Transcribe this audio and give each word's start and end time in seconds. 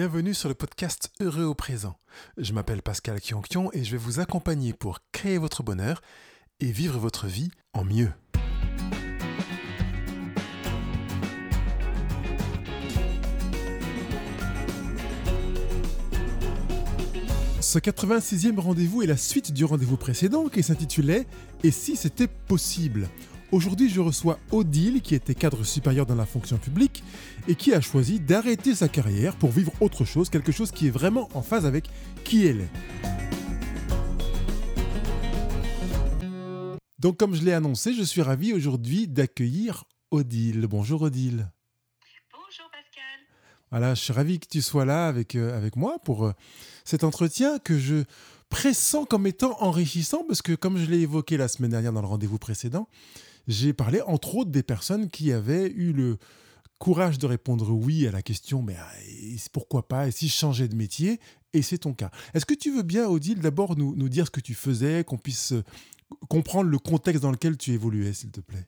Bienvenue 0.00 0.32
sur 0.32 0.48
le 0.48 0.54
podcast 0.54 1.10
Heureux 1.18 1.42
au 1.42 1.56
présent. 1.56 1.96
Je 2.36 2.52
m'appelle 2.52 2.82
Pascal 2.82 3.20
Kionkion 3.20 3.72
et 3.72 3.82
je 3.82 3.90
vais 3.90 3.96
vous 3.96 4.20
accompagner 4.20 4.72
pour 4.72 5.00
créer 5.10 5.38
votre 5.38 5.64
bonheur 5.64 6.02
et 6.60 6.70
vivre 6.70 7.00
votre 7.00 7.26
vie 7.26 7.50
en 7.72 7.82
mieux. 7.82 8.12
Ce 17.60 17.80
86e 17.80 18.56
rendez-vous 18.60 19.02
est 19.02 19.08
la 19.08 19.16
suite 19.16 19.52
du 19.52 19.64
rendez-vous 19.64 19.96
précédent 19.96 20.46
qui 20.46 20.62
s'intitulait 20.62 21.26
Et 21.64 21.72
si 21.72 21.96
c'était 21.96 22.28
possible? 22.28 23.08
Aujourd'hui, 23.50 23.88
je 23.88 24.02
reçois 24.02 24.38
Odile, 24.52 25.00
qui 25.00 25.14
était 25.14 25.34
cadre 25.34 25.64
supérieur 25.64 26.04
dans 26.04 26.14
la 26.14 26.26
fonction 26.26 26.58
publique 26.58 27.02
et 27.48 27.54
qui 27.54 27.72
a 27.72 27.80
choisi 27.80 28.20
d'arrêter 28.20 28.74
sa 28.74 28.88
carrière 28.88 29.36
pour 29.36 29.52
vivre 29.52 29.72
autre 29.80 30.04
chose, 30.04 30.28
quelque 30.28 30.52
chose 30.52 30.70
qui 30.70 30.88
est 30.88 30.90
vraiment 30.90 31.30
en 31.32 31.40
phase 31.40 31.64
avec 31.64 31.88
qui 32.24 32.46
elle 32.46 32.60
est. 32.60 32.70
Donc, 36.98 37.16
comme 37.16 37.34
je 37.34 37.42
l'ai 37.42 37.54
annoncé, 37.54 37.94
je 37.94 38.02
suis 38.02 38.20
ravi 38.20 38.52
aujourd'hui 38.52 39.08
d'accueillir 39.08 39.84
Odile. 40.10 40.66
Bonjour 40.66 41.00
Odile. 41.00 41.50
Bonjour 42.30 42.70
Pascal. 42.70 43.02
Voilà, 43.70 43.94
je 43.94 44.00
suis 44.02 44.12
ravi 44.12 44.40
que 44.40 44.46
tu 44.46 44.60
sois 44.60 44.84
là 44.84 45.08
avec, 45.08 45.36
euh, 45.36 45.56
avec 45.56 45.76
moi 45.76 45.98
pour 46.04 46.26
euh, 46.26 46.32
cet 46.84 47.02
entretien 47.02 47.58
que 47.58 47.78
je 47.78 48.04
pressens 48.50 49.06
comme 49.06 49.26
étant 49.26 49.56
enrichissant 49.62 50.22
parce 50.28 50.42
que, 50.42 50.52
comme 50.52 50.76
je 50.76 50.84
l'ai 50.90 51.00
évoqué 51.00 51.38
la 51.38 51.48
semaine 51.48 51.70
dernière 51.70 51.94
dans 51.94 52.02
le 52.02 52.06
rendez-vous 52.06 52.38
précédent, 52.38 52.88
j'ai 53.48 53.72
parlé 53.72 54.00
entre 54.02 54.36
autres 54.36 54.50
des 54.50 54.62
personnes 54.62 55.08
qui 55.08 55.32
avaient 55.32 55.68
eu 55.70 55.92
le 55.92 56.18
courage 56.78 57.18
de 57.18 57.26
répondre 57.26 57.68
oui 57.70 58.06
à 58.06 58.12
la 58.12 58.22
question 58.22 58.62
mais 58.62 58.76
ah, 58.78 58.92
pourquoi 59.52 59.88
pas 59.88 60.06
et 60.06 60.12
si 60.12 60.28
je 60.28 60.34
changeais 60.34 60.68
de 60.68 60.76
métier 60.76 61.18
et 61.54 61.62
c'est 61.62 61.78
ton 61.78 61.94
cas. 61.94 62.10
Est-ce 62.34 62.46
que 62.46 62.54
tu 62.54 62.74
veux 62.74 62.82
bien 62.82 63.08
Odile 63.08 63.40
d'abord 63.40 63.76
nous, 63.76 63.94
nous 63.96 64.08
dire 64.08 64.26
ce 64.26 64.30
que 64.30 64.40
tu 64.40 64.54
faisais, 64.54 65.04
qu'on 65.04 65.18
puisse 65.18 65.52
euh, 65.52 65.64
comprendre 66.28 66.70
le 66.70 66.78
contexte 66.78 67.22
dans 67.22 67.30
lequel 67.30 67.56
tu 67.56 67.72
évoluais 67.72 68.12
s'il 68.12 68.30
te 68.30 68.40
plaît? 68.40 68.66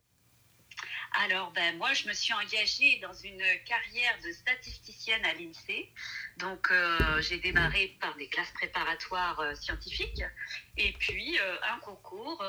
Alors, 1.12 1.50
ben, 1.52 1.76
moi, 1.76 1.92
je 1.92 2.06
me 2.06 2.12
suis 2.12 2.32
engagée 2.32 3.00
dans 3.02 3.12
une 3.12 3.42
carrière 3.66 4.16
de 4.24 4.32
statisticienne 4.32 5.24
à 5.24 5.34
l'INSEE. 5.34 5.88
Donc, 6.36 6.68
euh, 6.70 7.20
j'ai 7.20 7.38
démarré 7.38 7.96
par 8.00 8.14
des 8.16 8.28
classes 8.28 8.52
préparatoires 8.52 9.40
euh, 9.40 9.54
scientifiques. 9.56 10.22
Et 10.76 10.92
puis, 10.92 11.38
euh, 11.38 11.56
un 11.74 11.78
concours 11.80 12.44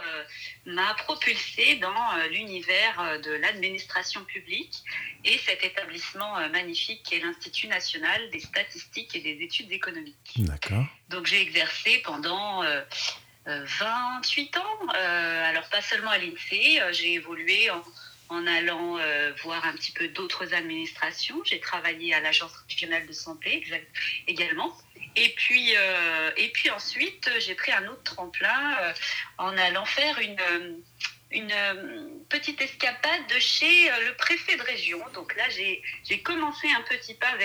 m'a 0.65 0.93
propulsée 0.93 1.77
dans 1.77 2.15
l'univers 2.29 3.19
de 3.21 3.31
l'administration 3.31 4.23
publique 4.25 4.83
et 5.25 5.37
cet 5.39 5.63
établissement 5.63 6.47
magnifique 6.49 7.03
qui 7.03 7.15
est 7.15 7.19
l'Institut 7.19 7.67
national 7.67 8.29
des 8.29 8.39
statistiques 8.39 9.15
et 9.15 9.21
des 9.21 9.43
études 9.43 9.71
économiques. 9.71 10.33
D'accord. 10.37 10.85
Donc, 11.09 11.25
j'ai 11.25 11.41
exercé 11.41 12.01
pendant... 12.05 12.63
28 13.43 14.55
ans, 14.57 14.87
alors 14.93 15.67
pas 15.69 15.81
seulement 15.81 16.11
à 16.11 16.19
l'INSEE, 16.19 16.79
j'ai 16.93 17.13
évolué 17.13 17.71
en, 17.71 17.81
en 18.31 18.47
allant 18.47 18.97
euh, 18.97 19.33
voir 19.43 19.65
un 19.65 19.73
petit 19.73 19.91
peu 19.91 20.07
d'autres 20.07 20.53
administrations. 20.53 21.43
J'ai 21.43 21.59
travaillé 21.59 22.13
à 22.13 22.21
l'Agence 22.21 22.53
régionale 22.69 23.05
de 23.05 23.11
santé 23.11 23.63
également. 24.25 24.75
Et 25.17 25.33
puis, 25.35 25.75
euh, 25.75 26.31
et 26.37 26.49
puis 26.49 26.69
ensuite, 26.69 27.29
j'ai 27.39 27.55
pris 27.55 27.73
un 27.73 27.87
autre 27.87 28.03
tremplin 28.03 28.77
euh, 28.79 28.93
en 29.37 29.57
allant 29.57 29.85
faire 29.85 30.17
une, 30.19 30.37
petite 32.29 32.61
escapade 32.61 33.27
de 33.33 33.39
chez 33.39 33.89
le 34.05 34.15
préfet 34.15 34.55
de 34.55 34.63
région. 34.63 34.99
Donc 35.13 35.35
là, 35.35 35.43
j'ai 35.49 36.21
commencé 36.21 36.67
un 36.69 36.81
petit 36.83 37.13
pas 37.13 37.35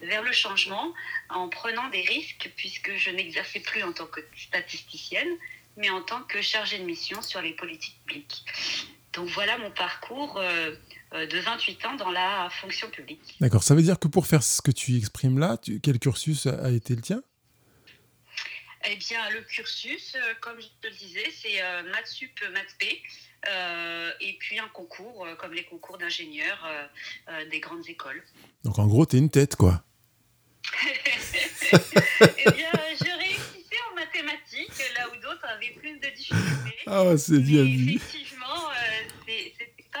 vers 0.00 0.22
le 0.22 0.32
changement 0.32 0.94
en 1.28 1.48
prenant 1.48 1.88
des 1.88 2.02
risques 2.02 2.50
puisque 2.56 2.94
je 2.96 3.10
n'exerçais 3.10 3.60
plus 3.60 3.82
en 3.82 3.92
tant 3.92 4.06
que 4.06 4.20
statisticienne, 4.36 5.28
mais 5.76 5.90
en 5.90 6.02
tant 6.02 6.22
que 6.22 6.40
chargée 6.40 6.78
de 6.78 6.84
mission 6.84 7.20
sur 7.22 7.42
les 7.42 7.52
politiques 7.52 7.98
publiques. 8.06 8.44
Donc 9.16 9.30
voilà 9.30 9.56
mon 9.58 9.70
parcours 9.70 10.36
euh, 10.36 10.72
euh, 11.14 11.26
de 11.26 11.38
28 11.38 11.84
ans 11.86 11.94
dans 11.96 12.10
la 12.10 12.48
fonction 12.60 12.88
publique. 12.90 13.36
D'accord, 13.40 13.62
ça 13.62 13.74
veut 13.74 13.82
dire 13.82 13.98
que 13.98 14.08
pour 14.08 14.26
faire 14.26 14.42
ce 14.42 14.60
que 14.60 14.70
tu 14.70 14.96
exprimes 14.96 15.38
là, 15.38 15.58
quel 15.82 15.98
cursus 15.98 16.46
a 16.46 16.70
été 16.70 16.94
le 16.94 17.00
tien? 17.00 17.22
Eh 18.88 18.96
bien, 18.96 19.30
le 19.30 19.40
cursus, 19.40 20.14
euh, 20.14 20.34
comme 20.40 20.60
je 20.60 20.66
te 20.80 20.86
le 20.86 20.94
disais, 20.94 21.24
c'est 21.34 21.60
maths 21.90 22.06
sup, 22.06 22.38
maths 22.52 22.76
p. 22.78 23.02
et 24.20 24.36
puis 24.38 24.58
un 24.58 24.68
concours, 24.68 25.26
comme 25.38 25.54
les 25.54 25.64
concours 25.64 25.98
d'ingénieurs 25.98 26.68
des 27.50 27.60
grandes 27.60 27.88
écoles. 27.88 28.22
Donc 28.64 28.78
en 28.78 28.86
gros, 28.86 29.06
tu 29.06 29.16
es 29.16 29.18
une 29.18 29.30
tête, 29.30 29.56
quoi. 29.56 29.82
eh 31.72 32.50
bien, 32.50 32.70
je 33.00 33.18
réussissais 33.18 33.80
en 33.90 33.94
mathématiques, 33.94 34.94
là 34.96 35.08
où 35.10 35.16
d'autres 35.22 35.46
avaient 35.46 35.74
plus 35.80 35.98
de 35.98 36.14
difficultés. 36.14 36.76
Ah, 36.86 37.16
c'est 37.16 37.38
bien 37.38 37.64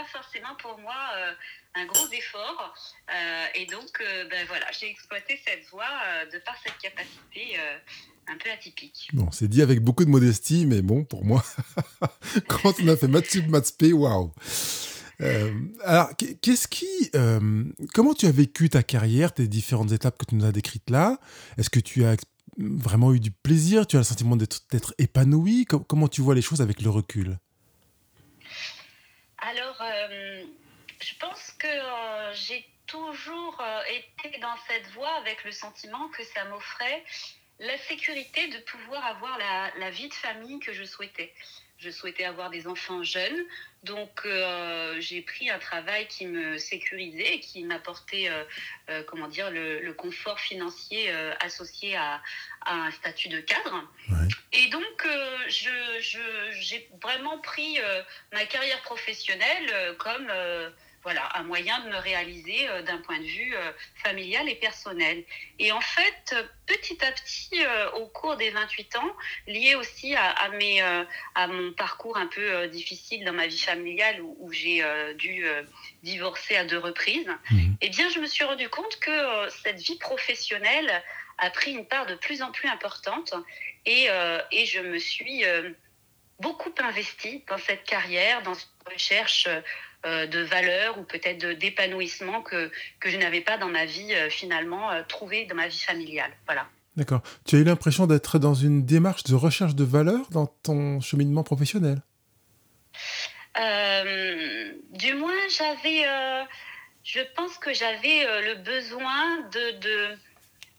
dit 0.02 0.10
forcément 0.12 0.54
pour 0.60 0.78
moi 0.78 0.94
euh, 1.16 1.32
un 1.74 1.86
gros 1.86 2.06
effort. 2.12 2.74
Euh, 3.10 3.46
et 3.54 3.66
donc, 3.66 4.00
euh, 4.00 4.28
ben 4.28 4.46
voilà, 4.46 4.66
j'ai 4.78 4.90
exploité 4.90 5.40
cette 5.46 5.68
voie 5.70 5.84
de 6.32 6.38
par 6.38 6.54
cette 6.62 6.78
capacité 6.78 7.58
un 8.28 8.36
peu 8.36 8.50
atypique. 8.50 9.10
Bon, 9.12 9.30
c'est 9.30 9.48
dit 9.48 9.62
avec 9.62 9.80
beaucoup 9.80 10.04
de 10.04 10.10
modestie, 10.10 10.66
mais 10.66 10.82
bon, 10.82 11.04
pour 11.04 11.24
moi, 11.24 11.44
quand 12.48 12.74
on 12.80 12.88
a 12.88 12.96
fait 12.96 13.08
maths 13.08 13.30
sub, 13.30 13.48
maths 13.48 13.76
p, 13.76 13.92
waouh. 13.92 14.32
Alors, 15.84 16.10
qu'est-ce 16.42 16.68
qui, 16.68 17.10
comment 17.94 18.14
tu 18.14 18.26
as 18.26 18.32
vécu 18.32 18.68
ta 18.68 18.82
carrière, 18.82 19.32
tes 19.32 19.48
différentes 19.48 19.92
étapes 19.92 20.18
que 20.18 20.26
tu 20.26 20.34
nous 20.34 20.44
as 20.44 20.52
décrites 20.52 20.90
là? 20.90 21.18
Est-ce 21.56 21.70
que 21.70 21.80
tu 21.80 22.04
as 22.04 22.16
vraiment 22.58 23.12
eu 23.14 23.20
du 23.20 23.30
plaisir? 23.30 23.86
Tu 23.86 23.96
as 23.96 24.00
le 24.00 24.04
sentiment 24.04 24.36
d'être 24.36 24.94
épanoui? 24.98 25.66
Comment 25.66 26.08
tu 26.08 26.20
vois 26.20 26.34
les 26.34 26.42
choses 26.42 26.60
avec 26.60 26.82
le 26.82 26.90
recul? 26.90 27.38
Alors, 29.38 29.75
je 31.06 31.14
pense 31.18 31.52
que 31.58 31.66
euh, 31.66 32.32
j'ai 32.34 32.66
toujours 32.86 33.60
euh, 33.60 33.80
été 33.88 34.38
dans 34.38 34.56
cette 34.66 34.86
voie 34.88 35.14
avec 35.18 35.44
le 35.44 35.52
sentiment 35.52 36.08
que 36.08 36.24
ça 36.24 36.44
m'offrait 36.46 37.04
la 37.60 37.78
sécurité 37.78 38.48
de 38.48 38.58
pouvoir 38.58 39.04
avoir 39.06 39.38
la, 39.78 39.90
vie 39.90 40.08
de 40.08 40.14
famille 40.14 40.58
que 40.58 40.72
je 40.72 40.84
souhaitais. 40.84 41.32
Je 41.78 41.90
souhaitais 41.90 42.24
avoir 42.24 42.50
des 42.50 42.66
enfants 42.66 43.02
jeunes, 43.02 43.44
donc 43.82 44.26
j'ai 44.98 45.22
pris 45.22 45.48
un 45.48 45.58
travail 45.58 46.06
qui 46.08 46.26
me 46.26 46.58
sécurisait, 46.58 47.40
qui 47.40 47.64
m'apportait, 47.64 48.30
comment 49.06 49.28
dire, 49.28 49.50
le, 49.50 49.90
confort 49.92 50.38
financier 50.38 51.10
associé 51.40 51.96
à, 51.96 52.22
un 52.66 52.90
statut 52.90 53.28
de 53.28 53.40
cadre. 53.40 53.88
Et 54.52 54.68
donc, 54.68 55.04
euh, 55.04 55.38
j'ai 55.48 56.88
vraiment 57.02 57.38
pris 57.38 57.78
euh, 57.78 58.02
ma 58.32 58.44
carrière 58.46 58.80
professionnelle 58.82 59.70
euh, 59.72 59.94
comme 59.94 60.30
voilà, 61.06 61.28
un 61.36 61.44
moyen 61.44 61.78
de 61.84 61.88
me 61.88 61.98
réaliser 61.98 62.66
d'un 62.84 62.98
point 62.98 63.18
de 63.18 63.24
vue 63.24 63.54
familial 64.02 64.48
et 64.48 64.56
personnel. 64.56 65.22
Et 65.60 65.70
en 65.70 65.80
fait, 65.80 66.34
petit 66.66 66.98
à 67.04 67.12
petit, 67.12 67.54
au 67.94 68.06
cours 68.08 68.36
des 68.36 68.50
28 68.50 68.96
ans, 68.96 69.16
lié 69.46 69.76
aussi 69.76 70.16
à, 70.16 70.48
mes, 70.58 70.80
à 70.80 71.46
mon 71.46 71.72
parcours 71.74 72.16
un 72.16 72.26
peu 72.26 72.66
difficile 72.66 73.24
dans 73.24 73.32
ma 73.32 73.46
vie 73.46 73.60
familiale 73.60 74.20
où, 74.20 74.52
j'ai 74.52 74.82
dû 75.14 75.46
divorcer 76.02 76.56
à 76.56 76.64
deux 76.64 76.78
reprises, 76.78 77.28
mmh. 77.50 77.74
eh 77.82 77.88
bien, 77.88 78.08
je 78.08 78.18
me 78.18 78.26
suis 78.26 78.42
rendu 78.42 78.68
compte 78.68 78.98
que 78.98 79.48
cette 79.62 79.80
vie 79.80 79.98
professionnelle 79.98 81.02
a 81.38 81.50
pris 81.50 81.72
une 81.72 81.86
part 81.86 82.06
de 82.06 82.14
plus 82.14 82.42
en 82.42 82.50
plus 82.50 82.68
importante 82.68 83.34
et, 83.84 84.06
euh, 84.10 84.40
et 84.50 84.66
je 84.66 84.80
me 84.80 84.98
suis 84.98 85.44
euh, 85.44 85.70
beaucoup 86.40 86.72
investie 86.78 87.44
dans 87.48 87.58
cette 87.58 87.84
carrière, 87.84 88.42
dans 88.42 88.54
cette 88.54 88.68
recherche 88.90 89.46
euh, 89.46 89.60
de 90.06 90.40
valeur 90.40 90.98
ou 90.98 91.02
peut-être 91.02 91.58
d'épanouissement 91.58 92.40
que, 92.42 92.70
que 93.00 93.10
je 93.10 93.16
n'avais 93.16 93.40
pas 93.40 93.58
dans 93.58 93.68
ma 93.68 93.84
vie 93.84 94.14
finalement 94.30 94.90
trouvée 95.08 95.46
dans 95.46 95.56
ma 95.56 95.68
vie 95.68 95.80
familiale. 95.80 96.30
Voilà. 96.46 96.68
D'accord. 96.96 97.22
Tu 97.44 97.56
as 97.56 97.58
eu 97.58 97.64
l'impression 97.64 98.06
d'être 98.06 98.38
dans 98.38 98.54
une 98.54 98.86
démarche 98.86 99.24
de 99.24 99.34
recherche 99.34 99.74
de 99.74 99.84
valeur 99.84 100.28
dans 100.30 100.46
ton 100.46 101.00
cheminement 101.00 101.42
professionnel? 101.42 102.00
Du 103.56 105.14
moins, 105.14 105.32
j'avais, 105.58 106.04
je 107.04 107.20
pense 107.34 107.58
que 107.58 107.74
j'avais 107.74 108.24
le 108.42 108.54
besoin 108.54 109.40
de, 109.50 110.16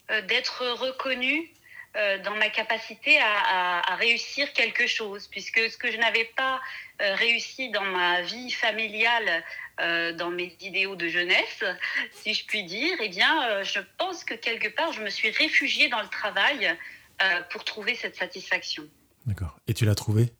euh, 0.09 0.21
d'être 0.21 0.65
reconnue 0.65 1.51
euh, 1.97 2.17
dans 2.19 2.35
ma 2.35 2.49
capacité 2.49 3.19
à, 3.19 3.95
réussir 3.95 4.53
quelque 4.53 4.87
chose, 4.87 5.27
puisque 5.27 5.59
ce 5.69 5.77
que 5.77 5.91
je 5.91 5.97
n'avais 5.97 6.23
pas 6.35 6.55
euh, 6.55 6.59
réussi 6.99 7.69
dans 7.69 7.85
ma 7.85 8.21
vie 8.21 8.51
familiale, 8.51 9.43
dans 10.15 10.31
mes 10.31 10.55
idéaux 10.61 10.95
de 10.95 11.07
jeunesse, 11.07 11.63
si 12.11 12.33
je 12.33 12.45
puis 12.45 12.63
dire, 12.63 12.97
eh 13.01 13.09
bien, 13.09 13.61
je 13.63 13.79
pense 13.97 14.23
que 14.23 14.33
quelque 14.33 14.67
part, 14.67 14.91
je 14.93 15.01
me 15.01 15.09
suis 15.09 15.29
réfugiée 15.29 15.89
dans 15.89 16.01
le 16.01 16.07
travail 16.09 16.75
pour 17.51 17.63
trouver 17.63 17.95
cette 17.95 18.15
satisfaction. 18.15 18.87
D'accord. 19.25 19.59
Et 19.67 19.73
tu 19.73 19.85
l'as 19.85 19.95
trouvée? 19.95 20.33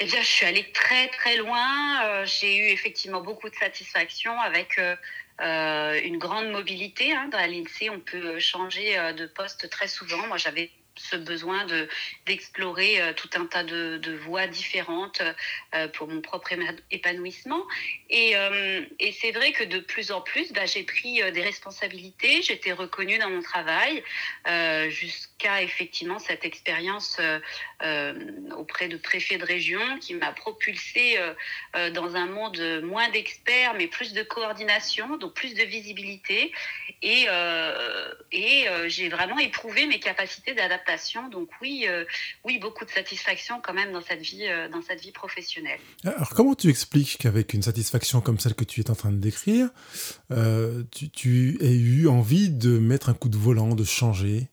Eh 0.00 0.04
bien, 0.06 0.20
je 0.20 0.26
suis 0.26 0.46
allée 0.46 0.72
très 0.72 1.08
très 1.08 1.36
loin. 1.36 2.24
j'ai 2.24 2.56
eu 2.56 2.72
effectivement 2.72 3.20
beaucoup 3.20 3.48
de 3.48 3.54
satisfaction 3.54 4.40
avec 4.40 4.80
une 5.38 6.18
grande 6.18 6.50
mobilité. 6.50 7.12
Hein. 7.12 7.28
Dans 7.28 7.38
l'INSEE, 7.38 7.90
on 7.90 8.00
peut 8.00 8.40
changer 8.40 8.96
de 9.16 9.26
poste 9.26 9.70
très 9.70 9.86
souvent. 9.86 10.26
Moi, 10.26 10.38
j'avais 10.38 10.70
ce 10.96 11.16
besoin 11.16 11.64
de 11.66 11.88
d'explorer 12.26 13.00
euh, 13.00 13.12
tout 13.14 13.30
un 13.34 13.46
tas 13.46 13.64
de, 13.64 13.98
de 13.98 14.14
voies 14.14 14.46
différentes 14.46 15.22
euh, 15.74 15.88
pour 15.88 16.08
mon 16.08 16.20
propre 16.20 16.52
épanouissement. 16.90 17.66
Et, 18.10 18.36
euh, 18.36 18.84
et 18.98 19.12
c'est 19.12 19.32
vrai 19.32 19.52
que 19.52 19.64
de 19.64 19.78
plus 19.78 20.12
en 20.12 20.20
plus 20.20 20.52
bah, 20.52 20.66
j'ai 20.66 20.82
pris 20.82 21.20
des 21.32 21.42
responsabilités. 21.42 22.42
J'étais 22.42 22.72
reconnue 22.72 23.18
dans 23.18 23.30
mon 23.30 23.42
travail 23.42 24.02
jusqu'à 24.88 25.62
effectivement 25.62 26.18
cette 26.18 26.44
expérience 26.44 27.20
auprès 28.56 28.88
de 28.88 28.96
préfets 28.96 29.38
de 29.38 29.44
région 29.44 29.98
qui 29.98 30.14
m'a 30.14 30.32
propulsée 30.32 31.18
dans 31.92 32.16
un 32.16 32.26
monde 32.26 32.82
moins 32.82 33.08
d'experts 33.10 33.74
mais 33.74 33.86
plus 33.86 34.12
de 34.12 34.22
coordination 34.22 35.16
donc 35.16 35.34
plus 35.34 35.54
de 35.54 35.62
visibilité. 35.62 36.52
Et 37.02 37.26
et 38.32 38.66
j'ai 38.86 39.08
vraiment 39.08 39.38
éprouvé 39.38 39.86
mes 39.86 40.00
capacités 40.00 40.54
d'adaptation 40.54 40.81
donc 41.30 41.48
oui, 41.60 41.86
euh, 41.88 42.04
oui, 42.44 42.58
beaucoup 42.58 42.84
de 42.84 42.90
satisfaction 42.90 43.60
quand 43.62 43.74
même 43.74 43.92
dans 43.92 44.00
cette 44.00 44.20
vie, 44.20 44.46
euh, 44.46 44.68
dans 44.68 44.82
cette 44.82 45.00
vie 45.00 45.12
professionnelle. 45.12 45.80
Alors 46.04 46.30
comment 46.30 46.54
tu 46.54 46.68
expliques 46.68 47.18
qu'avec 47.18 47.54
une 47.54 47.62
satisfaction 47.62 48.20
comme 48.20 48.38
celle 48.38 48.54
que 48.54 48.64
tu 48.64 48.80
es 48.80 48.90
en 48.90 48.94
train 48.94 49.10
de 49.10 49.16
décrire, 49.16 49.68
euh, 50.30 50.82
tu, 50.90 51.10
tu 51.10 51.58
aies 51.60 51.74
eu 51.74 52.08
envie 52.08 52.50
de 52.50 52.78
mettre 52.78 53.08
un 53.08 53.14
coup 53.14 53.28
de 53.28 53.36
volant, 53.36 53.74
de 53.74 53.84
changer? 53.84 54.51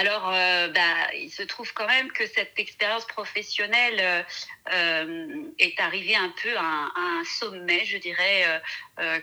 Alors, 0.00 0.30
euh, 0.32 0.68
bah, 0.68 1.12
il 1.14 1.30
se 1.30 1.42
trouve 1.42 1.74
quand 1.74 1.86
même 1.86 2.10
que 2.10 2.26
cette 2.26 2.58
expérience 2.58 3.04
professionnelle 3.04 4.00
euh, 4.00 4.22
euh, 4.72 5.44
est 5.58 5.78
arrivée 5.78 6.16
un 6.16 6.32
peu 6.42 6.56
à 6.56 6.90
un, 6.96 7.22
sommet, 7.38 7.84
je 7.84 7.98
dirais, 7.98 8.62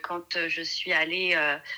quand 0.03 0.37
je 0.47 0.61
suis 0.61 0.93
allée 0.93 1.35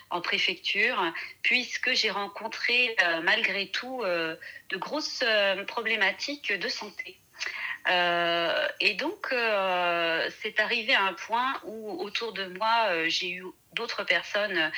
en 0.09 0.19
préfecture, 0.19 1.01
puisque 1.43 1.93
j'ai 1.93 2.09
rencontré 2.09 2.95
malgré 3.23 3.67
tout 3.69 4.03
de 4.03 4.77
grosses 4.77 5.23
problématiques 5.67 6.51
de 6.51 6.67
santé. 6.67 7.17
Euh, 7.87 8.67
et 8.79 8.93
donc, 8.95 9.27
euh, 9.31 10.29
c'est 10.41 10.59
arrivé 10.59 10.93
à 10.93 11.03
un 11.03 11.13
point 11.13 11.53
où 11.63 12.01
autour 12.01 12.33
de 12.33 12.45
moi, 12.45 12.87
euh, 12.89 13.05
j'ai 13.07 13.31
eu 13.31 13.45
d'autres 13.73 14.03
personnes 14.03 14.71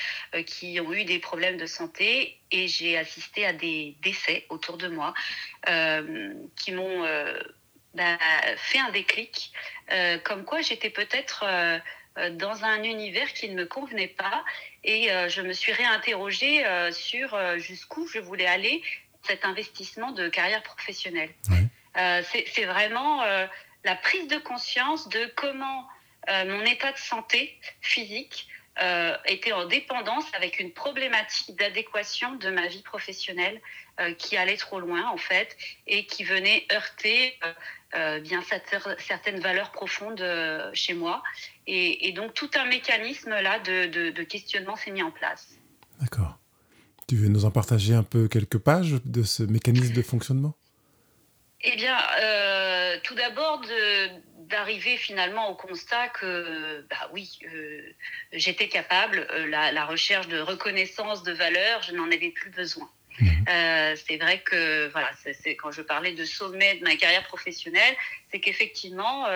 qui 0.45 0.79
ont 0.81 0.93
eu 0.93 1.05
des 1.05 1.19
problèmes 1.19 1.57
de 1.57 1.65
santé 1.65 2.37
et 2.51 2.67
j'ai 2.67 2.97
assisté 2.97 3.45
à 3.45 3.53
des 3.53 3.95
décès 4.01 4.45
autour 4.49 4.77
de 4.77 4.89
moi 4.89 5.13
qui 6.57 6.73
m'ont 6.73 7.05
bah, 7.95 8.17
fait 8.57 8.79
un 8.79 8.91
déclic, 8.91 9.53
comme 10.25 10.43
quoi 10.43 10.59
j'étais 10.59 10.89
peut-être 10.89 11.45
dans 12.31 12.65
un 12.65 12.83
univers 12.83 13.31
qui 13.33 13.47
ne 13.47 13.55
me 13.55 13.65
convenait 13.65 14.09
pas 14.09 14.43
et 14.83 15.07
je 15.29 15.41
me 15.41 15.53
suis 15.53 15.71
réinterrogée 15.71 16.65
sur 16.91 17.57
jusqu'où 17.57 18.05
je 18.09 18.19
voulais 18.19 18.47
aller 18.47 18.83
cet 19.23 19.45
investissement 19.45 20.11
de 20.11 20.27
carrière 20.27 20.63
professionnelle. 20.63 21.29
C'est 21.95 22.65
vraiment 22.65 23.23
euh, 23.23 23.45
la 23.83 23.95
prise 23.95 24.27
de 24.27 24.37
conscience 24.37 25.09
de 25.09 25.31
comment 25.35 25.87
euh, 26.29 26.45
mon 26.45 26.63
état 26.65 26.91
de 26.91 26.97
santé 26.97 27.59
physique 27.81 28.47
était 29.25 29.51
en 29.51 29.65
dépendance 29.65 30.23
avec 30.33 30.59
une 30.59 30.71
problématique 30.71 31.55
d'adéquation 31.55 32.35
de 32.35 32.49
ma 32.49 32.67
vie 32.67 32.81
professionnelle 32.81 33.61
qui 34.17 34.37
allait 34.37 34.57
trop 34.57 34.79
loin 34.79 35.07
en 35.09 35.17
fait 35.17 35.55
et 35.85 36.05
qui 36.05 36.23
venait 36.23 36.65
heurter 36.71 37.37
bien 38.21 38.41
certaines 38.97 39.39
valeurs 39.39 39.71
profondes 39.71 40.25
chez 40.73 40.95
moi 40.95 41.21
et, 41.67 42.11
donc 42.13 42.33
tout 42.33 42.49
un 42.55 42.65
mécanisme 42.65 43.29
là 43.29 43.59
de, 43.59 44.09
de 44.09 44.23
questionnement 44.23 44.77
s'est 44.77 44.91
mis 44.91 45.03
en 45.03 45.11
place. 45.11 45.49
D'accord. 45.99 46.39
Tu 47.07 47.17
veux 47.17 47.27
nous 47.27 47.43
en 47.43 47.51
partager 47.51 47.93
un 47.93 48.03
peu 48.03 48.29
quelques 48.29 48.57
pages 48.57 48.95
de 49.03 49.23
ce 49.23 49.43
mécanisme 49.43 49.93
de 49.93 50.01
fonctionnement? 50.01 50.55
Eh 51.63 51.75
bien, 51.75 51.97
euh, 52.21 52.97
tout 53.03 53.15
d'abord, 53.15 53.61
d'arriver 54.51 54.97
finalement 54.97 55.49
au 55.49 55.55
constat 55.55 56.09
que, 56.09 56.85
bah 56.89 57.09
oui, 57.13 57.39
euh, 57.45 57.81
j'étais 58.33 58.67
capable, 58.67 59.27
euh, 59.31 59.47
la, 59.47 59.71
la, 59.71 59.85
recherche 59.85 60.27
de 60.27 60.39
reconnaissance, 60.39 61.23
de 61.23 61.31
valeur, 61.31 61.81
je 61.83 61.93
n'en 61.93 62.11
avais 62.11 62.31
plus 62.31 62.49
besoin. 62.49 62.89
Mmh. 63.19 63.95
c'est 64.07 64.17
vrai 64.17 64.39
que 64.39 64.87
voilà, 64.89 65.11
quand 65.59 65.71
je 65.71 65.81
parlais 65.81 66.13
de 66.13 66.25
sommet 66.25 66.75
de 66.75 66.83
ma 66.83 66.95
carrière 66.95 67.27
professionnelle, 67.27 67.95
c'est 68.31 68.39
qu'effectivement, 68.39 69.27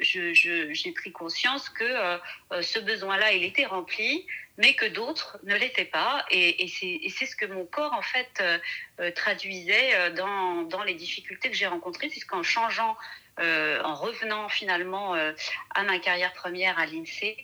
j'ai 0.00 0.92
pris 0.94 1.12
conscience 1.12 1.68
que 1.70 2.18
ce 2.60 2.78
besoin-là, 2.78 3.32
il 3.32 3.44
était 3.44 3.66
rempli, 3.66 4.26
mais 4.56 4.74
que 4.74 4.86
d'autres 4.86 5.38
ne 5.42 5.54
l'étaient 5.56 5.84
pas. 5.84 6.24
Et, 6.30 6.68
c'est 6.68 7.26
ce 7.26 7.36
que 7.36 7.46
mon 7.46 7.66
corps, 7.66 7.92
en 7.92 8.02
fait, 8.02 8.30
euh, 8.40 8.58
euh, 9.00 9.10
traduisait 9.10 9.94
euh, 9.94 10.10
dans, 10.10 10.62
dans, 10.62 10.82
les 10.82 10.94
difficultés 10.94 11.50
que 11.50 11.56
j'ai 11.56 11.66
rencontrées, 11.66 12.08
puisqu'en 12.08 12.42
changeant, 12.42 12.96
en 13.36 13.94
revenant 13.96 14.48
finalement 14.48 15.14
à 15.14 15.82
ma 15.82 15.98
carrière 15.98 16.32
première 16.34 16.78
à 16.78 16.86
l'INSEE, 16.86 17.36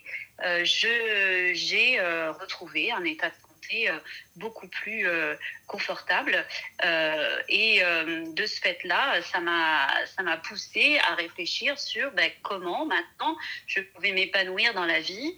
j'ai 0.63 1.99
retrouvé 2.39 2.93
un 2.93 3.03
état 3.03 3.27
de 3.27 3.35
euh, 3.73 3.97
beaucoup 4.35 4.67
plus 4.67 5.07
euh, 5.07 5.35
confortable. 5.67 6.45
Euh, 6.83 7.41
et 7.49 7.81
de 7.81 8.45
ce 8.45 8.59
fait-là, 8.59 9.21
ça 9.21 9.39
m'a 9.39 10.37
poussé 10.37 10.99
à 11.09 11.15
réfléchir 11.15 11.79
sur 11.79 12.11
ben, 12.11 12.29
comment 12.43 12.85
maintenant 12.85 13.37
je 13.67 13.81
pouvais 13.81 14.11
m'épanouir 14.11 14.73
dans 14.73 14.85
la 14.85 14.99
vie 14.99 15.35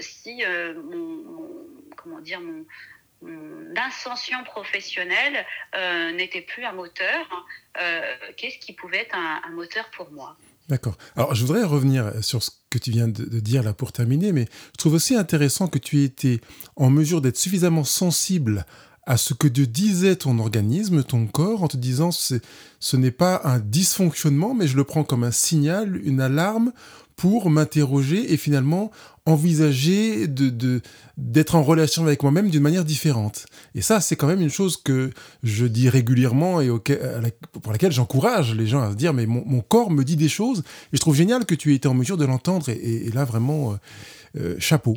si 0.00 0.42
mon, 0.44 1.24
comment 1.96 2.20
dire 2.20 2.40
mon 2.40 2.64
ascension 3.76 4.42
professionnelle 4.44 5.44
n'était 6.14 6.42
plus 6.42 6.64
un 6.64 6.72
moteur, 6.72 7.46
qu'est-ce 8.36 8.58
qui 8.58 8.72
pouvait 8.72 8.98
être 8.98 9.16
un 9.16 9.50
moteur 9.50 9.90
pour 9.90 10.10
moi? 10.10 10.36
D'accord. 10.68 10.96
Alors, 11.16 11.34
je 11.34 11.44
voudrais 11.44 11.64
revenir 11.64 12.12
sur 12.22 12.42
ce 12.42 12.50
que 12.70 12.78
tu 12.78 12.90
viens 12.90 13.08
de, 13.08 13.40
dire 13.40 13.62
là 13.62 13.72
pour 13.72 13.92
terminer, 13.92 14.32
mais 14.32 14.46
je 14.72 14.78
trouve 14.78 14.94
aussi 14.94 15.14
intéressant 15.14 15.68
que 15.68 15.78
tu 15.78 16.00
aies 16.00 16.04
été 16.04 16.40
en 16.76 16.90
mesure 16.90 17.20
d'être 17.20 17.36
suffisamment 17.36 17.84
sensible 17.84 18.66
à 19.08 19.16
ce 19.16 19.32
que 19.32 19.48
te 19.48 19.62
disait 19.62 20.16
ton 20.16 20.38
organisme, 20.38 21.02
ton 21.02 21.26
corps, 21.26 21.62
en 21.62 21.68
te 21.68 21.78
disant 21.78 22.10
ce 22.12 22.96
n'est 22.96 23.10
pas 23.10 23.40
un 23.42 23.58
dysfonctionnement, 23.58 24.54
mais 24.54 24.68
je 24.68 24.76
le 24.76 24.84
prends 24.84 25.02
comme 25.02 25.24
un 25.24 25.30
signal, 25.30 25.98
une 26.04 26.20
alarme 26.20 26.72
pour 27.16 27.48
m'interroger 27.48 28.34
et 28.34 28.36
finalement 28.36 28.90
envisager 29.24 30.28
de 30.28 30.82
d'être 31.16 31.54
en 31.54 31.62
relation 31.62 32.02
avec 32.04 32.22
moi-même 32.22 32.50
d'une 32.50 32.62
manière 32.62 32.84
différente. 32.84 33.46
Et 33.74 33.80
ça, 33.80 34.02
c'est 34.02 34.14
quand 34.14 34.26
même 34.26 34.42
une 34.42 34.50
chose 34.50 34.76
que 34.76 35.10
je 35.42 35.64
dis 35.64 35.88
régulièrement 35.88 36.60
et 36.60 36.68
pour 37.62 37.72
laquelle 37.72 37.92
j'encourage 37.92 38.54
les 38.54 38.66
gens 38.66 38.82
à 38.82 38.90
se 38.90 38.96
dire 38.96 39.14
mais 39.14 39.24
mon, 39.24 39.62
corps 39.62 39.90
me 39.90 40.04
dit 40.04 40.16
des 40.16 40.28
choses 40.28 40.60
et 40.92 40.96
je 40.96 41.00
trouve 41.00 41.16
génial 41.16 41.46
que 41.46 41.54
tu 41.54 41.72
aies 41.72 41.76
été 41.76 41.88
en 41.88 41.94
mesure 41.94 42.18
de 42.18 42.26
l'entendre 42.26 42.68
et, 42.68 43.10
là 43.14 43.24
vraiment 43.24 43.72
euh, 43.72 43.76
euh, 44.36 44.56
chapeau. 44.58 44.96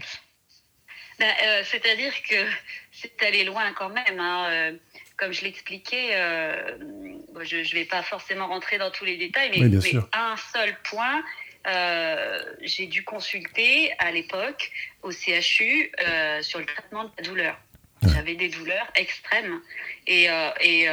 Ben, 1.22 1.34
euh, 1.44 1.64
c'est-à-dire 1.64 2.14
que 2.24 2.48
c'est 2.92 3.24
allé 3.24 3.44
loin 3.44 3.72
quand 3.74 3.90
même. 3.90 4.20
Hein, 4.20 4.74
comme 5.18 5.32
je 5.32 5.44
l'expliquais, 5.44 6.14
je 6.14 7.56
ne 7.58 7.74
vais 7.74 7.86
pas 7.86 8.02
forcément 8.02 8.48
rentrer 8.48 8.80
dans 8.80 8.90
tous 8.90 9.06
les 9.06 9.18
détails, 9.18 9.52
mais, 9.52 9.70
mais 9.70 10.00
un 10.14 10.36
seul 10.52 10.76
point, 10.84 11.24
euh, 11.68 12.40
j'ai 12.62 12.88
dû 12.88 13.04
consulter 13.04 13.92
à 14.00 14.12
l'époque 14.12 14.72
au 15.04 15.12
CHU 15.12 15.92
euh, 16.02 16.42
sur 16.42 16.60
le 16.60 16.66
traitement 16.66 17.04
de 17.04 17.12
la 17.18 17.24
douleur. 17.24 17.60
J'avais 18.04 18.34
des 18.34 18.50
douleurs 18.50 18.88
extrêmes. 18.96 19.62
Et, 20.08 20.28
euh, 20.28 20.50
et, 20.60 20.88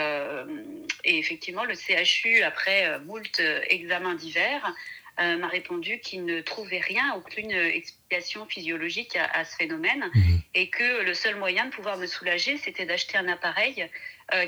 et, 1.05 1.19
effectivement, 1.19 1.65
le 1.65 1.75
CHU, 1.75 2.43
après 2.43 3.01
moult 3.01 3.41
examens 3.71 4.15
divers, 4.15 4.75
m'a 5.19 5.49
répondu 5.49 5.99
qu'il 6.01 6.25
ne 6.25 6.41
trouvait 6.41 6.81
rien, 6.81 7.15
aucune 7.17 7.51
explication 7.51 8.47
physiologique 8.47 9.17
à, 9.17 9.45
ce 9.45 9.57
phénomène, 9.57 10.11
mhm. 10.15 10.41
et 10.55 10.71
que 10.71 11.03
le 11.03 11.15
seul 11.15 11.37
moyen 11.37 11.67
de 11.67 11.71
pouvoir 11.71 11.97
me 11.97 12.07
soulager, 12.07 12.57
c'était 12.59 12.87
d'acheter 12.87 13.19
un 13.19 13.29
appareil 13.29 13.89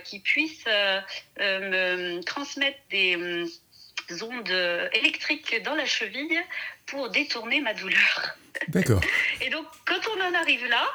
qui 0.05 0.21
puisse 0.21 0.65
me 1.39 2.21
transmettre 2.23 2.79
des 2.91 3.49
ondes 4.23 4.89
électriques 4.93 5.63
dans 5.65 5.75
la 5.75 5.87
cheville 5.87 6.41
pour 6.87 7.11
détourner 7.11 7.61
ma 7.61 7.75
douleur. 7.75 8.37
D'accord. 8.69 9.01
Et 9.41 9.51
donc, 9.51 9.67
quand 9.87 10.01
on 10.17 10.21
en 10.21 10.35
arrive 10.35 10.67
là, 10.67 10.87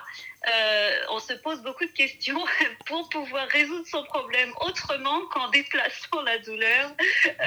euh, 0.47 0.91
on 1.11 1.19
se 1.19 1.33
pose 1.33 1.61
beaucoup 1.63 1.85
de 1.85 1.91
questions 1.91 2.39
pour 2.85 3.09
pouvoir 3.09 3.47
résoudre 3.47 3.85
son 3.89 4.03
problème 4.03 4.49
autrement 4.67 5.21
qu'en 5.33 5.49
déplaçant 5.49 6.21
la 6.23 6.37
douleur 6.39 6.95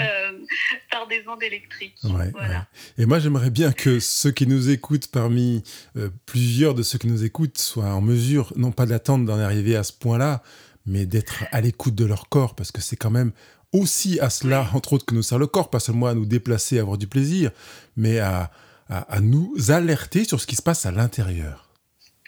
euh, 0.00 0.32
par 0.90 1.06
des 1.06 1.22
ondes 1.28 1.42
électriques. 1.42 1.96
voilà. 2.02 2.66
Et 2.96 3.06
moi, 3.06 3.18
j'aimerais 3.18 3.50
bien 3.50 3.72
que 3.72 4.00
ceux 4.00 4.32
qui 4.32 4.46
nous 4.46 4.70
écoutent, 4.70 5.08
parmi 5.08 5.62
euh, 5.96 6.10
plusieurs 6.26 6.74
de 6.74 6.82
ceux 6.82 6.98
qui 6.98 7.06
nous 7.06 7.24
écoutent, 7.24 7.58
soient 7.58 7.94
en 7.94 8.00
mesure, 8.00 8.52
non 8.56 8.72
pas 8.72 8.86
d'attendre 8.86 9.24
d'en 9.24 9.38
arriver 9.38 9.76
à 9.76 9.84
ce 9.84 9.92
point-là, 9.92 10.42
mais 10.86 11.06
d'être 11.06 11.44
à 11.52 11.60
l'écoute 11.60 11.94
de 11.94 12.04
leur 12.04 12.28
corps, 12.28 12.54
parce 12.54 12.72
que 12.72 12.80
c'est 12.80 12.96
quand 12.96 13.10
même 13.10 13.32
aussi 13.72 14.18
à 14.18 14.30
cela, 14.30 14.68
entre 14.72 14.94
autres, 14.94 15.04
que 15.04 15.14
nous 15.14 15.22
sert 15.22 15.38
le 15.38 15.46
corps, 15.46 15.70
pas 15.70 15.80
seulement 15.80 16.06
à 16.06 16.14
nous 16.14 16.26
déplacer, 16.26 16.78
à 16.78 16.82
avoir 16.82 16.98
du 16.98 17.06
plaisir, 17.06 17.50
mais 17.96 18.18
à, 18.18 18.50
à, 18.88 19.20
nous 19.20 19.54
alerter 19.68 20.24
sur 20.24 20.40
ce 20.40 20.46
qui 20.46 20.56
se 20.56 20.62
passe 20.62 20.86
à 20.86 20.90
l'intérieur. 20.90 21.67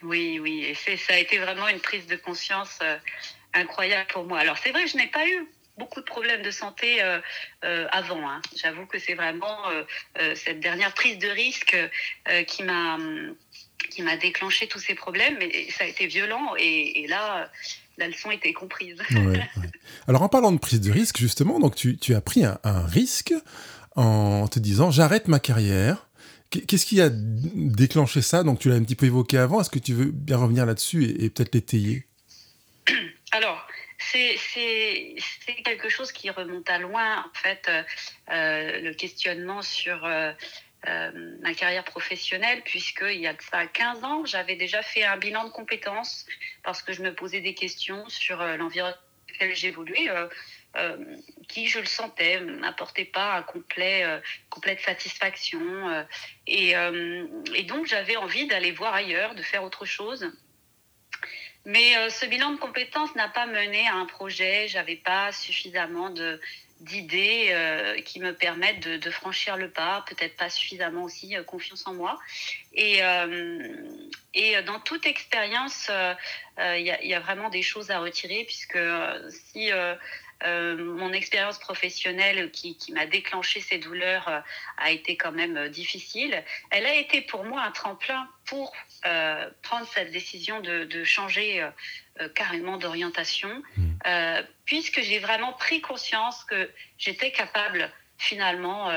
Oui, 0.02 0.38
oui, 0.40 0.64
et 0.64 0.74
ça 0.74 1.14
a 1.14 1.18
été 1.18 1.38
vraiment 1.38 1.68
une 1.68 1.80
prise 1.80 2.06
de 2.06 2.16
conscience 2.16 2.78
euh, 2.82 2.96
incroyable 3.52 4.06
pour 4.12 4.24
moi. 4.24 4.38
Alors 4.38 4.56
c'est 4.58 4.70
vrai, 4.70 4.86
je 4.86 4.96
n'ai 4.96 5.08
pas 5.08 5.26
eu 5.26 5.46
beaucoup 5.76 6.00
de 6.00 6.06
problèmes 6.06 6.42
de 6.42 6.50
santé 6.50 7.02
euh, 7.02 7.20
euh, 7.64 7.86
avant. 7.90 8.28
Hein. 8.28 8.40
J'avoue 8.56 8.86
que 8.86 8.98
c'est 8.98 9.14
vraiment 9.14 9.58
cette 10.34 10.60
dernière 10.60 10.92
prise 10.94 11.18
de 11.18 11.28
risque 11.28 11.76
qui 12.46 12.62
m'a 12.62 12.98
qui 13.90 14.02
m'a 14.02 14.16
déclenché 14.16 14.68
tous 14.68 14.78
ces 14.78 14.94
problèmes, 14.94 15.36
mais 15.38 15.68
ça 15.70 15.84
a 15.84 15.86
été 15.86 16.06
violent 16.06 16.54
et, 16.56 17.06
là, 17.08 17.50
la 17.98 18.08
leçon 18.08 18.30
était 18.30 18.52
comprise. 18.52 18.98
Alors 20.06 20.22
en 20.22 20.28
parlant 20.28 20.52
de 20.52 20.58
prise 20.58 20.80
de 20.80 20.92
risque, 20.92 21.18
justement, 21.18 21.58
donc 21.58 21.74
tu, 21.74 21.96
tu 21.96 22.14
as 22.14 22.20
pris 22.20 22.44
un, 22.44 22.58
risque 22.86 23.34
en 23.96 24.46
te 24.48 24.58
disant 24.58 24.90
j'arrête 24.90 25.28
ma 25.28 25.40
carrière. 25.40 26.06
Qu'est-ce 26.50 26.84
qui 26.84 27.00
a 27.00 27.08
déclenché 27.10 28.22
ça? 28.22 28.42
Donc 28.42 28.58
tu 28.58 28.68
l'as 28.68 28.74
un 28.74 28.82
petit 28.82 28.96
peu 28.96 29.06
évoqué 29.06 29.38
avant. 29.38 29.60
Est-ce 29.60 29.70
que 29.70 29.78
tu 29.78 29.94
veux 29.94 30.10
bien 30.10 30.36
revenir 30.36 30.66
là-dessus 30.66 31.04
et, 31.04 31.30
peut-être 31.30 31.54
l'étayer? 31.54 32.06
Alors, 33.32 33.68
c'est 33.98 35.14
quelque 35.64 35.88
chose 35.88 36.10
qui 36.10 36.28
remonte 36.30 36.68
à 36.68 36.78
loin, 36.78 37.20
en 37.20 37.38
fait, 37.38 37.66
euh, 37.68 37.82
euh, 38.32 38.80
le 38.80 38.94
questionnement 38.94 39.62
sur 39.62 40.04
euh, 40.04 40.32
ma 41.40 41.54
carrière 41.54 41.84
professionnelle, 41.84 42.62
puisqu'il 42.64 43.20
y 43.20 43.28
a 43.28 43.32
de 43.32 43.42
ça 43.42 43.66
15 43.66 44.02
ans, 44.02 44.24
j'avais 44.24 44.56
déjà 44.56 44.82
fait 44.82 45.04
un 45.04 45.18
bilan 45.18 45.44
de 45.44 45.50
compétences 45.50 46.26
parce 46.64 46.82
que 46.82 46.92
je 46.92 47.02
me 47.02 47.14
posais 47.14 47.40
des 47.40 47.54
questions 47.54 48.08
sur 48.08 48.42
l'environnement 48.42 48.96
dans 48.96 49.34
lequel 49.34 49.54
j'évoluais. 49.54 50.08
Euh, 50.76 50.96
qui, 51.48 51.66
je 51.66 51.80
le 51.80 51.86
sentais, 51.86 52.38
m'apportait 52.38 53.04
pas 53.04 53.34
un 53.34 53.42
complet, 53.42 54.04
complète 54.50 54.80
satisfaction. 54.80 55.60
Et, 56.46 56.74
et, 57.54 57.62
donc, 57.64 57.86
j'avais 57.86 58.16
envie 58.16 58.46
d'aller 58.46 58.70
voir 58.70 58.94
ailleurs, 58.94 59.34
de 59.34 59.42
faire 59.42 59.64
autre 59.64 59.84
chose. 59.84 60.30
Mais 61.66 62.08
ce 62.08 62.24
bilan 62.26 62.52
de 62.52 62.56
compétences 62.56 63.14
n'a 63.16 63.28
pas 63.28 63.46
mené 63.46 63.88
à 63.88 63.94
un 63.94 64.06
projet. 64.06 64.68
J'avais 64.68 64.94
pas 64.94 65.32
suffisamment 65.32 66.10
d'idées 66.80 67.48
euh, 67.50 68.00
qui 68.00 68.20
me 68.20 68.34
permettent 68.34 68.80
de, 68.80 69.10
franchir 69.10 69.56
le 69.56 69.70
pas, 69.70 70.04
peut-être 70.08 70.36
pas 70.36 70.48
suffisamment 70.48 71.04
aussi 71.04 71.36
euh, 71.36 71.44
confiance 71.44 71.86
en 71.86 71.94
moi. 71.94 72.18
Et, 72.72 73.02
euh, 73.02 73.74
et 74.34 74.60
dans 74.62 74.80
toute 74.80 75.06
expérience, 75.06 75.90
il 76.58 76.82
y, 76.82 77.14
a 77.14 77.20
vraiment 77.20 77.50
des 77.50 77.62
choses 77.62 77.90
à 77.90 78.00
retirer, 78.00 78.44
puisque 78.44 78.78
si 79.30 79.70
euh, 80.44 80.76
mon 80.76 81.12
expérience 81.12 81.58
professionnelle 81.58 82.50
qui, 82.50 82.76
qui 82.76 82.92
m'a 82.92 83.06
déclenché 83.06 83.60
ces 83.60 83.78
douleurs 83.78 84.28
euh, 84.28 84.40
a 84.78 84.90
été 84.90 85.16
quand 85.16 85.32
même 85.32 85.56
euh, 85.56 85.68
difficile. 85.68 86.42
Elle 86.70 86.86
a 86.86 86.94
été 86.94 87.20
pour 87.20 87.44
moi 87.44 87.62
un 87.62 87.70
tremplin 87.72 88.28
pour 88.46 88.72
prendre 89.62 89.86
cette 89.94 90.10
décision 90.10 90.60
de, 90.60 90.84
de 90.84 91.04
changer 91.04 91.64
carrément 92.34 92.78
d'orientation, 92.78 93.62
mmh. 93.76 94.42
puisque 94.64 95.00
j'ai 95.02 95.20
vraiment 95.20 95.52
pris 95.52 95.80
conscience 95.80 96.42
que 96.44 96.68
j'étais 96.98 97.30
capable 97.30 97.88
finalement 98.18 98.90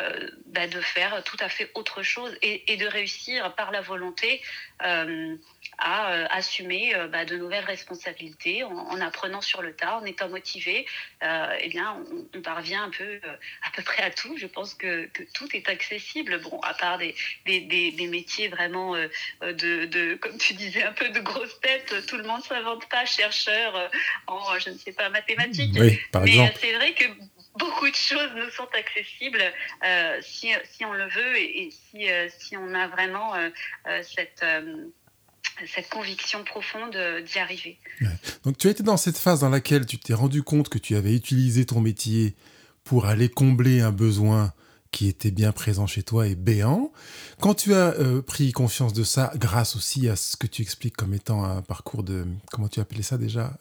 euh, 0.00 0.28
bah, 0.46 0.66
de 0.66 0.80
faire 0.80 1.22
tout 1.22 1.36
à 1.40 1.50
fait 1.50 1.70
autre 1.74 2.02
chose 2.02 2.34
et, 2.40 2.76
de 2.76 2.86
réussir 2.86 3.54
par 3.56 3.70
la 3.72 3.82
volonté 3.82 4.40
euh, 4.82 5.36
à 5.76 6.12
euh, 6.12 6.26
assumer 6.30 6.94
bah, 7.10 7.26
de 7.26 7.36
nouvelles 7.36 7.64
responsabilités 7.64 8.64
en, 8.64 9.00
apprenant 9.02 9.42
sur 9.42 9.60
le 9.60 9.74
tas, 9.74 9.98
en 9.98 10.04
étant 10.06 10.30
motivé. 10.30 10.86
eh 11.22 11.68
bien, 11.68 11.98
on, 12.34 12.40
parvient 12.40 12.84
un 12.84 12.90
peu 12.90 13.20
à 13.62 13.70
peu 13.74 13.82
près 13.82 14.02
à 14.02 14.10
tout. 14.10 14.36
Je 14.38 14.46
pense 14.46 14.72
que, 14.74 15.10
tout 15.34 15.54
est 15.54 15.68
accessible. 15.68 16.40
Bon, 16.40 16.58
à 16.60 16.72
part 16.72 16.96
des, 16.98 17.14
des, 17.44 18.06
métiers 18.08 18.48
vraiment 18.48 18.94
de, 18.94 19.84
de, 19.84 20.14
comme 20.14 20.38
tu 20.38 20.54
disais, 20.54 20.82
un 20.82 20.92
peu 20.92 21.10
de 21.10 21.20
grosse 21.20 21.60
tête. 21.60 22.06
Tout 22.06 22.16
le 22.16 22.24
monde 22.24 22.42
s'invente 22.42 22.88
pas 22.88 23.04
chercheur 23.04 23.90
en, 24.26 24.58
je 24.58 24.70
ne 24.70 24.78
sais 24.78 24.92
pas, 24.92 25.10
mathématiques. 25.10 25.76
Oui, 25.78 25.98
par 26.10 26.22
Mais 26.22 26.52
c'est 26.60 26.72
vrai 26.72 26.94
que 26.94 27.04
beaucoup 27.58 27.88
de 27.88 27.94
choses 27.94 28.30
nous 28.36 28.50
sont 28.50 28.68
accessibles 28.78 29.42
euh, 29.84 30.20
si, 30.22 30.48
on 30.84 30.92
le 30.92 31.04
veut 31.04 31.36
et, 31.36 31.70
si, 31.70 32.10
euh, 32.10 32.28
si, 32.38 32.56
on 32.56 32.74
a 32.74 32.88
vraiment 32.88 33.34
euh, 33.34 33.50
cette, 34.02 34.44
cette 35.66 35.88
conviction 35.90 36.44
profonde 36.44 36.96
d'y 37.26 37.38
arriver. 37.38 37.78
Donc 38.44 38.58
tu 38.58 38.68
as 38.68 38.70
été 38.70 38.82
dans 38.82 38.96
cette 38.96 39.18
phase 39.18 39.40
dans 39.40 39.50
laquelle 39.50 39.86
tu 39.86 39.98
t'es 39.98 40.14
rendu 40.14 40.42
compte 40.42 40.68
que 40.68 40.78
tu 40.78 40.96
avais 40.96 41.14
utilisé 41.14 41.66
ton 41.66 41.80
métier 41.80 42.34
pour 42.84 43.06
aller 43.06 43.28
combler 43.28 43.80
un 43.80 43.92
besoin 43.92 44.52
qui 44.90 45.08
était 45.08 45.30
bien 45.30 45.52
présent 45.52 45.86
chez 45.86 46.02
toi 46.02 46.26
et 46.26 46.34
béant. 46.34 46.92
Quand 47.40 47.54
tu 47.54 47.74
as 47.74 47.94
pris 48.26 48.52
conscience 48.52 48.92
de 48.92 49.04
ça, 49.04 49.32
grâce 49.36 49.74
aussi 49.74 50.08
à 50.08 50.16
ce 50.16 50.36
que 50.36 50.46
tu 50.46 50.60
expliques 50.60 50.96
comme 50.96 51.14
étant 51.14 51.44
un 51.44 51.62
parcours 51.62 52.02
de, 52.02 52.26
comment 52.50 52.68
tu 52.68 52.80
appelais 52.80 53.02
ça 53.02 53.16
déjà, 53.16 53.56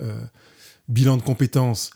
bilan 0.89 1.15
de 1.15 1.21
compétences, 1.21 1.91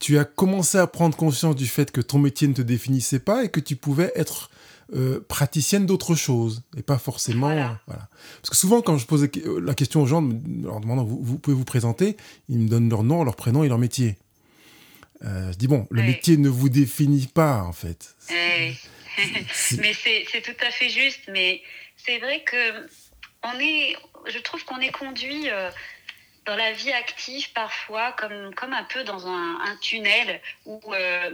tu 0.00 0.18
as 0.18 0.24
commencé 0.24 0.78
à 0.78 0.86
prendre 0.86 1.16
conscience 1.16 1.54
du 1.54 1.66
fait 1.66 1.92
que 1.92 2.00
ton 2.00 2.18
métier 2.18 2.48
ne 2.48 2.54
te 2.54 2.62
définissait 2.62 3.20
pas 3.20 3.44
et 3.44 3.50
que 3.50 3.60
tu 3.60 3.76
pouvais 3.76 4.10
être 4.16 4.50
euh, 4.94 5.24
praticienne 5.28 5.86
d'autre 5.86 6.16
chose 6.16 6.62
et 6.76 6.82
pas 6.82 6.98
forcément 6.98 7.50
voilà. 7.50 7.80
parce 7.86 8.50
que 8.50 8.56
souvent 8.56 8.82
quand 8.82 8.98
je 8.98 9.06
pose 9.06 9.28
la 9.62 9.74
question 9.74 10.02
aux 10.02 10.06
gens 10.06 10.20
leur 10.20 10.80
demandant 10.80 11.04
vous, 11.04 11.38
pouvez 11.38 11.54
vous 11.54 11.64
présenter 11.64 12.16
ils 12.48 12.58
me 12.58 12.68
donnent 12.68 12.88
leur 12.88 13.04
nom 13.04 13.22
leur 13.22 13.36
prénom 13.36 13.62
et 13.62 13.68
leur 13.68 13.78
métier. 13.78 14.16
Euh, 15.22 15.52
je 15.52 15.58
dis 15.58 15.68
bon 15.68 15.86
le 15.90 16.02
métier 16.02 16.38
ne 16.38 16.48
vous 16.48 16.70
définit 16.70 17.28
pas 17.28 17.62
en 17.62 17.72
fait. 17.72 18.16
Mais 18.30 18.74
c'est 19.94 20.42
tout 20.42 20.66
à 20.66 20.70
fait 20.70 20.88
juste 20.88 21.20
mais 21.28 21.62
c'est 21.96 22.18
vrai 22.18 22.42
que 22.42 22.88
on 23.44 23.60
est 23.60 23.96
je 24.26 24.38
trouve 24.38 24.64
qu'on 24.64 24.80
est 24.80 24.92
conduit 24.92 25.50
euh, 25.50 25.70
dans 26.46 26.56
la 26.56 26.72
vie 26.72 26.92
active 26.92 27.52
parfois 27.52 28.12
comme, 28.12 28.72
un 28.72 28.84
peu 28.84 29.04
dans 29.04 29.26
un, 29.28 29.76
tunnel 29.80 30.40
où, 30.66 30.80
euh, 30.94 31.30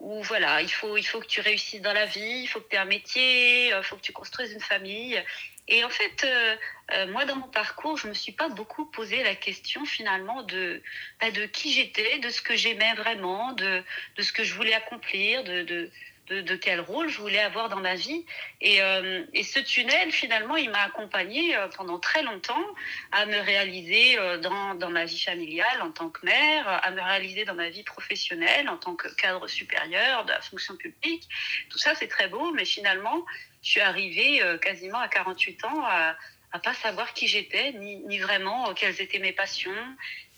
voilà, 0.00 0.62
il 0.62 0.70
faut, 0.70 0.94
que 0.94 1.26
tu 1.26 1.40
réussisses 1.40 1.82
dans 1.82 1.92
la 1.92 2.06
vie, 2.06 2.42
il 2.42 2.46
faut 2.46 2.60
que 2.60 2.68
tu 2.68 2.76
aies 2.76 2.78
un 2.78 2.84
métier, 2.84 3.68
il 3.68 3.72
euh, 3.72 3.82
faut 3.82 3.96
que 3.96 4.02
tu 4.02 4.12
construises 4.12 4.52
une 4.52 4.60
famille. 4.60 5.22
Et 5.70 5.84
en 5.84 5.90
fait, 5.90 6.24
euh, 6.24 7.06
moi, 7.08 7.26
dans 7.26 7.36
mon 7.36 7.48
parcours, 7.48 7.98
je 7.98 8.06
ne 8.06 8.10
me 8.10 8.14
suis 8.14 8.32
pas 8.32 8.48
beaucoup 8.48 8.86
posé 8.86 9.22
la 9.22 9.34
question 9.34 9.84
finalement 9.84 10.42
de, 10.42 10.82
bah, 11.20 11.30
de 11.30 11.44
qui 11.44 11.72
j'étais, 11.72 12.18
de 12.18 12.30
ce 12.30 12.40
que 12.40 12.56
j'aimais 12.56 12.94
vraiment, 12.94 13.52
de, 13.52 13.84
ce 14.18 14.32
que 14.32 14.44
je 14.44 14.54
voulais 14.54 14.72
accomplir, 14.72 15.44
de, 15.44 15.90
de, 16.30 16.56
quel 16.56 16.80
rôle 16.80 17.08
je 17.08 17.18
voulais 17.18 17.40
avoir 17.40 17.68
dans 17.68 17.80
ma 17.80 17.94
vie. 17.94 18.24
Et, 18.60 18.82
euh, 18.82 19.24
et 19.32 19.42
ce 19.42 19.60
tunnel, 19.60 20.12
finalement, 20.12 20.56
il 20.56 20.70
m'a 20.70 20.82
accompagné 20.82 21.56
euh, 21.56 21.68
pendant 21.68 21.98
très 21.98 22.22
longtemps 22.22 22.64
à 23.12 23.26
me 23.26 23.38
réaliser 23.40 24.18
euh, 24.18 24.38
dans, 24.38 24.74
dans, 24.74 24.90
ma 24.90 25.04
vie 25.04 25.20
familiale 25.20 25.82
en 25.82 25.90
tant 25.90 26.10
que 26.10 26.24
mère, 26.24 26.68
à 26.84 26.90
me 26.90 27.00
réaliser 27.00 27.44
dans 27.44 27.54
ma 27.54 27.70
vie 27.70 27.82
professionnelle 27.82 28.68
en 28.68 28.76
tant 28.76 28.94
que 28.94 29.08
cadre 29.14 29.46
supérieur 29.46 30.24
de 30.24 30.30
la 30.30 30.40
fonction 30.40 30.76
publique. 30.76 31.28
Tout 31.70 31.78
ça, 31.78 31.94
c'est 31.94 32.08
très 32.08 32.28
beau, 32.28 32.52
mais 32.52 32.64
finalement, 32.64 33.24
je 33.62 33.70
suis 33.70 33.80
arrivée 33.80 34.40
quasiment 34.62 34.98
à 34.98 35.08
48 35.08 35.64
ans 35.64 35.84
à 35.84 36.16
à 36.52 36.58
pas 36.58 36.74
savoir 36.74 37.12
qui 37.12 37.26
j'étais, 37.26 37.72
ni, 37.72 37.96
ni, 38.06 38.18
vraiment 38.18 38.72
quelles 38.74 39.00
étaient 39.00 39.18
mes 39.18 39.32
passions, 39.32 39.72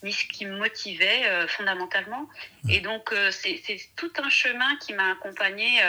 ni 0.02 0.12
ce 0.12 0.24
qui 0.24 0.46
me 0.46 0.56
motivait 0.56 1.26
euh, 1.26 1.46
fondamentalement. 1.46 2.28
Et 2.68 2.80
donc, 2.80 3.12
euh, 3.12 3.30
c'est 3.30 3.62
tout 3.96 4.12
un 4.18 4.30
chemin 4.30 4.76
qui 4.76 4.92
m'a 4.94 5.12
accompagnée 5.12 5.80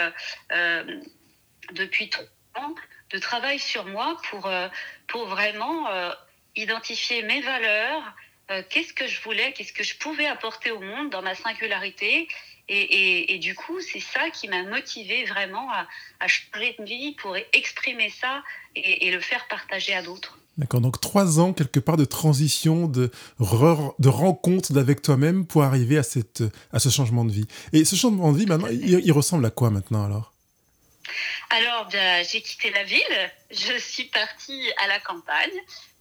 euh, 0.52 1.00
depuis 1.72 2.08
trois 2.08 2.24
ans 2.56 2.74
de 3.10 3.18
travail 3.18 3.58
sur 3.58 3.84
moi 3.86 4.16
pour, 4.30 4.50
pour 5.06 5.26
vraiment 5.26 5.86
identifier 6.56 7.22
mes 7.22 7.42
valeurs, 7.42 8.14
qu'est-ce 8.70 8.94
que 8.94 9.06
je 9.06 9.20
voulais, 9.20 9.52
qu'est-ce 9.52 9.72
que 9.74 9.82
je 9.82 9.96
pouvais 9.98 10.26
apporter 10.26 10.70
au 10.70 10.80
monde 10.80 11.10
dans 11.10 11.20
ma 11.20 11.34
singularité. 11.34 12.28
Et, 12.68 12.80
et, 12.80 13.34
et 13.34 13.38
du 13.38 13.54
coup, 13.54 13.80
c'est 13.80 14.00
ça 14.00 14.30
qui 14.30 14.48
m'a 14.48 14.62
motivée 14.62 15.24
vraiment 15.24 15.70
à, 15.70 15.86
à, 16.20 16.28
changer 16.28 16.76
de 16.78 16.84
vie 16.84 17.12
pour 17.12 17.36
exprimer 17.52 18.08
ça 18.08 18.42
et, 18.76 19.06
et 19.06 19.10
le 19.10 19.20
faire 19.20 19.46
partager 19.48 19.94
à 19.94 20.02
d'autres. 20.02 20.38
D'accord, 20.58 20.82
donc 20.82 21.00
trois 21.00 21.40
ans 21.40 21.54
quelque 21.54 21.80
part 21.80 21.96
de 21.96 22.04
transition, 22.04 22.86
de, 22.86 23.10
de 23.40 24.08
rencontre 24.08 24.76
avec 24.76 25.00
toi-même 25.00 25.46
pour 25.46 25.62
arriver 25.62 25.96
à, 25.96 26.02
cette, 26.02 26.42
à 26.72 26.78
ce 26.78 26.90
changement 26.90 27.24
de 27.24 27.32
vie. 27.32 27.46
Et 27.72 27.86
ce 27.86 27.96
changement 27.96 28.32
de 28.32 28.38
vie, 28.38 28.46
maintenant, 28.46 28.68
il, 28.68 29.12
ressemble 29.12 29.46
à 29.46 29.50
quoi 29.50 29.70
maintenant 29.70 30.04
alors? 30.04 30.32
Alors, 31.50 31.88
j'ai 31.90 32.42
quitté 32.42 32.70
la 32.70 32.84
ville, 32.84 33.32
je 33.50 33.78
suis 33.78 34.04
partie 34.04 34.70
à 34.84 34.88
la 34.88 35.00
campagne 35.00 35.50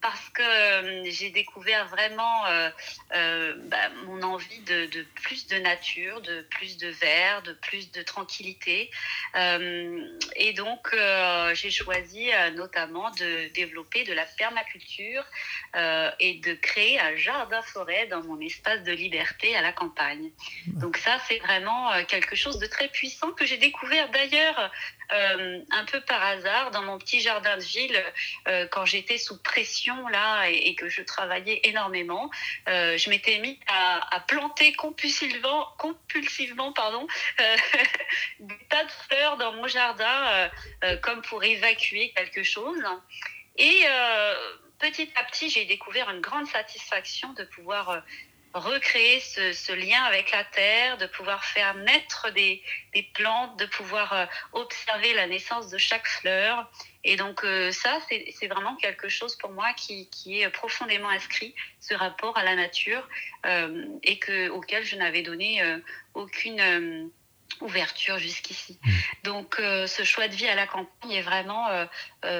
parce 0.01 0.29
que 0.29 0.41
euh, 0.41 1.03
j'ai 1.05 1.29
découvert 1.29 1.87
vraiment 1.87 2.45
euh, 2.47 2.69
euh, 3.13 3.53
bah, 3.65 3.89
mon 4.05 4.21
envie 4.23 4.59
de, 4.61 4.87
plus 5.21 5.47
de 5.47 5.57
nature, 5.57 6.21
de 6.21 6.41
plus 6.49 6.77
de 6.77 6.87
verre, 6.89 7.43
de 7.43 7.53
plus 7.53 7.91
de 7.91 8.01
tranquillité. 8.01 8.89
et 10.35 10.53
donc, 10.53 10.95
j'ai 11.53 11.71
choisi 11.71 12.29
notamment 12.55 13.11
de 13.11 13.47
développer 13.53 14.03
de 14.03 14.13
la 14.13 14.25
permaculture 14.25 15.23
et 16.19 16.35
de 16.43 16.53
créer 16.53 16.99
un 16.99 17.15
jardin-forêt 17.15 18.07
dans 18.07 18.23
mon 18.23 18.39
espace 18.39 18.83
de 18.83 18.91
liberté 18.91 19.55
à 19.55 19.61
la 19.61 19.71
campagne. 19.71 20.31
Donc 20.67 20.97
ça, 20.97 21.17
c'est 21.27 21.39
vraiment 21.39 21.91
quelque 22.05 22.35
chose 22.35 22.59
de 22.59 22.67
très 22.67 22.87
puissant 22.87 23.31
que 23.31 23.45
j'ai 23.45 23.57
découvert 23.57 24.09
d'ailleurs 24.09 24.71
un 25.09 25.85
peu 25.85 26.01
par 26.01 26.23
hasard 26.23 26.71
dans 26.71 26.83
mon 26.83 26.97
petit 26.97 27.19
jardin 27.19 27.57
de 27.57 27.63
ville 27.63 28.03
quand 28.71 28.85
j'étais 28.85 29.17
sous 29.17 29.41
pression 29.41 29.90
là 30.09 30.45
et, 30.49 30.75
que 30.75 30.89
je 30.89 31.01
travaillais 31.01 31.61
énormément. 31.63 32.29
Euh, 32.67 32.97
je 32.97 33.09
m'étais 33.09 33.39
mis 33.39 33.59
à, 33.67 34.19
planter 34.27 34.73
compulsivement, 34.73 35.67
compulsivement 35.77 36.71
pardon, 36.73 37.07
des 38.39 38.57
tas 38.69 38.83
de 38.83 38.91
fleurs 39.07 39.37
dans 39.37 39.53
mon 39.53 39.67
jardin 39.67 40.49
comme 41.01 41.21
pour 41.23 41.43
évacuer 41.43 42.13
quelque 42.15 42.43
chose. 42.43 42.83
Et 43.57 43.85
petit 44.79 45.09
à 45.15 45.23
petit, 45.25 45.49
j'ai 45.49 45.65
découvert 45.65 46.09
une 46.09 46.21
grande 46.21 46.47
satisfaction 46.47 47.33
de 47.33 47.43
pouvoir 47.43 48.03
recréer 48.53 49.19
ce, 49.19 49.73
lien 49.73 50.01
avec 50.03 50.31
la 50.31 50.43
terre, 50.43 50.97
de 50.97 51.05
pouvoir 51.05 51.43
faire 51.45 51.73
naître 51.75 52.29
des, 52.31 52.61
plantes, 53.13 53.57
de 53.59 53.65
pouvoir 53.65 54.13
euh, 54.13 54.25
observer 54.53 55.13
la 55.13 55.27
naissance 55.27 55.69
de 55.69 55.77
chaque 55.77 56.07
fleur. 56.07 56.69
Et 57.03 57.15
donc 57.15 57.43
euh, 57.43 57.71
ça, 57.71 57.99
c'est 58.09 58.47
vraiment 58.47 58.75
quelque 58.75 59.09
chose 59.09 59.35
pour 59.37 59.51
moi 59.51 59.73
qui, 59.73 60.09
est 60.27 60.49
profondément 60.49 61.09
inscrit, 61.09 61.55
ce 61.79 61.93
rapport 61.93 62.37
à 62.37 62.43
la 62.43 62.55
nature, 62.55 63.07
euh, 63.45 63.85
et 64.03 64.19
que, 64.19 64.49
auquel 64.49 64.83
je 64.83 64.95
n'avais 64.95 65.21
donné 65.21 65.63
aucune 66.13 67.09
ouverture 67.61 68.17
jusqu'ici. 68.17 68.79
Mmh. 68.83 68.91
Donc 69.23 69.55
ce 69.57 70.03
choix 70.03 70.27
de 70.27 70.35
vie 70.35 70.47
à 70.47 70.55
la 70.55 70.67
campagne 70.67 71.11
est 71.11 71.21
vraiment 71.21 71.67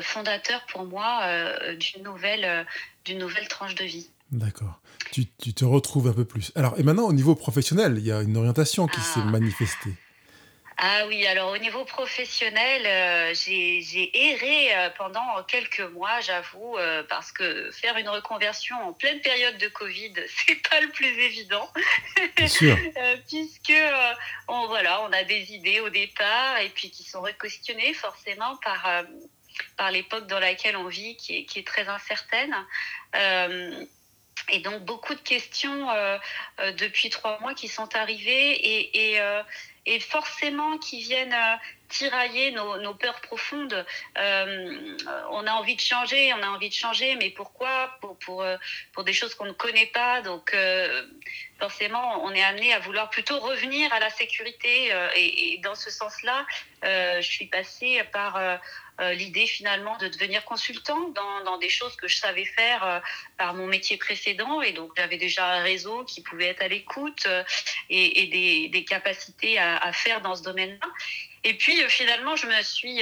fondateur 0.02 0.66
pour 0.68 0.86
moi 0.86 1.74
d'une 1.74 2.04
nouvelle, 2.04 2.66
d'une 3.06 3.20
nouvelle 3.20 3.48
tranche 3.48 3.76
de 3.76 3.86
vie. 3.86 4.10
D'accord. 4.32 4.81
Tu, 5.12 5.26
tu, 5.42 5.54
te 5.54 5.66
retrouves 5.66 6.08
un 6.08 6.14
peu 6.14 6.26
plus. 6.26 6.54
Alors, 6.56 6.80
et 6.80 6.84
maintenant, 6.84 7.04
au 7.04 7.14
niveau 7.14 7.36
professionnel, 7.36 7.96
il 7.98 8.06
y 8.06 8.12
a 8.12 8.22
une 8.22 8.38
orientation 8.38 8.88
qui 8.88 9.02
s'est 9.02 9.20
ah. 9.22 9.30
manifestée. 9.30 9.92
Ah 10.84 11.06
oui, 11.08 11.28
alors 11.28 11.52
au 11.52 11.58
niveau 11.60 11.86
professionnel, 11.86 12.88
euh, 12.88 13.36
j'ai 13.36 14.32
erré 14.32 14.76
euh, 14.76 14.90
pendant 14.98 15.44
quelques 15.48 15.82
mois, 15.82 16.22
j'avoue, 16.22 16.76
euh, 16.78 17.04
parce 17.08 17.32
que 17.32 17.70
faire 17.70 17.98
une 17.98 18.10
reconversion 18.10 18.76
en 18.82 18.92
pleine 18.92 19.22
période 19.22 19.60
de 19.60 19.68
Covid, 19.68 20.14
c'est 20.48 20.56
pas 20.68 20.80
le 20.80 20.90
plus 20.90 21.06
évident. 21.06 21.72
Sûr. 22.48 22.76
puisque 23.28 23.80
on, 24.48 24.66
voilà, 24.66 25.04
on 25.04 25.14
a 25.14 25.24
des 25.24 25.54
idées 25.54 25.82
au 25.82 25.90
départ 25.90 26.58
et 26.58 26.70
puis 26.70 26.90
qui 26.90 27.04
sont 27.04 27.22
requestionnées 27.22 27.94
forcément 27.94 28.58
par, 28.64 29.04
par 29.78 29.92
l'époque 29.92 30.26
dans 30.26 30.40
laquelle 30.40 30.78
on 30.78 30.88
vit, 30.88 31.16
qui 31.16 31.38
est, 31.38 31.46
qui 31.46 31.60
est 31.60 31.68
très 31.68 31.88
incertaine. 31.90 32.56
Et 34.50 34.60
donc 34.60 34.84
beaucoup 34.84 35.14
de 35.14 35.20
questions 35.20 35.90
euh, 35.90 36.18
euh, 36.60 36.72
depuis 36.74 37.10
trois 37.10 37.40
mois 37.40 37.54
qui 37.54 37.68
sont 37.68 37.96
arrivées. 37.96 38.90
Et, 38.94 39.20
euh, 39.20 39.42
et 39.86 40.00
forcément 40.00 40.78
qui 40.78 41.02
viennent 41.02 41.36
tirailler 41.90 42.52
nos, 42.52 42.94
peurs 42.94 43.20
profondes. 43.22 43.86
on 44.16 45.48
a 45.48 45.52
envie 45.54 45.76
de 45.76 45.82
changer, 45.82 46.32
on 46.34 46.42
a 46.42 46.48
envie 46.50 46.70
de 46.70 46.74
changer, 46.74 47.16
mais 47.16 47.32
pourquoi? 47.32 47.98
Pour, 48.00 48.18
pour, 48.20 48.46
pour 48.94 49.04
des 49.04 49.12
choses 49.12 49.36
qu'on 49.36 49.46
ne 49.46 49.52
connaît 49.52 49.88
pas. 49.88 50.22
Donc 50.22 50.56
forcément, 51.60 52.24
on 52.24 52.32
est 52.32 52.44
amené 52.44 52.74
à 52.74 52.80
vouloir 52.80 53.10
plutôt 53.10 53.40
revenir 53.40 53.92
à 53.92 54.00
la 54.00 54.10
sécurité. 54.10 54.94
Et, 55.16 55.60
dans 55.64 55.76
ce 55.76 55.90
sens-là, 55.90 56.46
je 56.84 57.28
suis 57.28 57.48
passée 57.48 58.02
par 58.14 58.40
euh, 59.02 59.14
l'idée 59.14 59.48
finalement 59.48 59.98
de 59.98 60.08
devenir 60.10 60.46
consultant 60.46 61.10
dans, 61.10 61.44
dans, 61.44 61.58
des 61.58 61.70
choses 61.70 61.96
que 61.96 62.08
je 62.08 62.18
savais 62.18 62.46
faire 62.46 62.84
euh, 62.84 63.00
par 63.38 63.56
mon 63.56 63.66
métier 63.66 63.98
précédent. 63.98 64.62
Et 64.62 64.74
donc 64.74 64.92
j'avais 64.96 65.18
déjà 65.18 65.54
un 65.54 65.64
réseau 65.64 66.04
qui 66.04 66.22
pouvait 66.22 66.48
être 66.48 66.62
à 66.62 66.68
l'écoute 66.68 67.26
euh, 67.26 67.44
et, 67.90 68.70
des, 68.72 68.86
capacités 68.86 69.58
à, 69.58 69.71
à, 69.78 69.94
faire 69.94 70.22
dans 70.22 70.36
ce 70.36 70.44
domaine-là. 70.44 70.88
Et 71.44 71.56
puis 71.56 71.76
finalement, 71.90 72.36
je 72.36 72.46
me 72.46 72.62
suis 72.62 73.02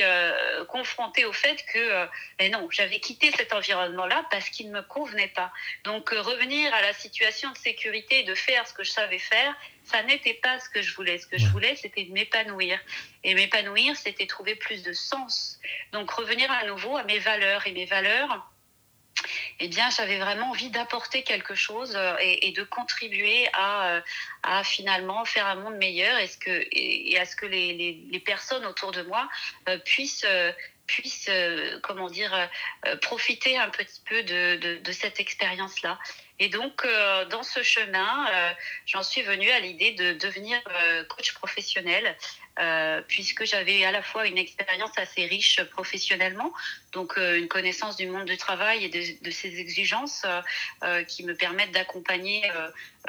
confrontée 0.69 1.25
au 1.25 1.33
fait 1.33 1.63
que 1.73 2.07
ben 2.37 2.51
non, 2.51 2.69
j'avais 2.71 2.99
quitté 2.99 3.31
cet 3.31 3.51
environnement-là 3.51 4.25
parce 4.31 4.49
qu'il 4.49 4.71
ne 4.71 4.77
me 4.77 4.81
convenait 4.81 5.27
pas. 5.27 5.51
Donc 5.83 6.09
revenir 6.09 6.73
à 6.73 6.81
la 6.81 6.93
situation 6.93 7.51
de 7.51 7.57
sécurité 7.57 8.19
et 8.19 8.23
de 8.23 8.35
faire 8.35 8.65
ce 8.65 8.73
que 8.73 8.83
je 8.83 8.91
savais 8.91 9.19
faire, 9.19 9.53
ça 9.83 10.03
n'était 10.03 10.35
pas 10.35 10.59
ce 10.59 10.69
que 10.69 10.81
je 10.81 10.93
voulais. 10.95 11.17
Ce 11.17 11.27
que 11.27 11.37
je 11.37 11.47
voulais, 11.47 11.75
c'était 11.75 12.03
de 12.03 12.13
m'épanouir. 12.13 12.79
Et 13.23 13.33
m'épanouir, 13.33 13.95
c'était 13.97 14.27
trouver 14.27 14.55
plus 14.55 14.83
de 14.83 14.93
sens. 14.93 15.59
Donc 15.91 16.11
revenir 16.11 16.49
à 16.51 16.65
nouveau 16.65 16.95
à 16.95 17.03
mes 17.03 17.19
valeurs. 17.19 17.65
Et 17.67 17.71
mes 17.71 17.85
valeurs, 17.85 18.49
eh 19.59 19.67
bien, 19.67 19.89
j'avais 19.89 20.17
vraiment 20.19 20.51
envie 20.51 20.69
d'apporter 20.69 21.23
quelque 21.23 21.55
chose 21.55 21.93
euh, 21.95 22.15
et, 22.19 22.51
de 22.51 22.63
contribuer 22.63 23.47
à, 23.53 23.89
euh, 23.89 24.01
à, 24.43 24.63
finalement 24.63 25.25
faire 25.25 25.47
un 25.47 25.55
monde 25.55 25.75
meilleur 25.75 26.17
et, 26.17 27.17
à 27.19 27.25
ce 27.25 27.35
que 27.35 27.45
les, 27.45 28.23
personnes 28.25 28.65
autour 28.65 28.91
de 28.91 29.01
moi 29.03 29.27
euh, 29.67 29.77
puissent 29.79 30.25
comment 31.83 32.09
dire, 32.09 32.49
profiter 33.01 33.57
un 33.57 33.69
petit 33.69 34.01
peu 34.05 34.23
de, 34.23 34.91
cette 34.91 35.19
expérience-là. 35.19 35.99
Et 36.39 36.47
donc, 36.47 36.85
euh, 36.85 37.25
dans 37.25 37.43
ce 37.43 37.61
chemin, 37.63 38.27
euh, 38.29 38.51
j'en 38.85 39.03
suis 39.03 39.21
venue 39.23 39.49
à 39.49 39.59
l'idée 39.59 39.91
de 39.91 40.13
devenir 40.13 40.57
euh, 40.69 41.03
coach 41.03 41.33
professionnel, 41.33 42.15
puisque 43.07 43.45
j'avais 43.45 43.85
à 43.85 43.91
la 43.91 44.01
fois 44.01 44.27
une 44.27 44.37
expérience 44.37 44.91
assez 44.97 45.25
riche 45.25 45.63
professionnellement, 45.71 46.51
donc 46.91 47.15
une 47.15 47.47
connaissance 47.47 47.95
du 47.95 48.05
monde 48.05 48.25
du 48.25 48.35
travail 48.35 48.83
et 48.83 48.89
de, 48.89 49.23
de 49.23 49.31
ses 49.31 49.61
exigences 49.61 50.25
qui 51.07 51.23
me 51.23 51.35
permettent 51.35 51.71
d'accompagner 51.71 52.43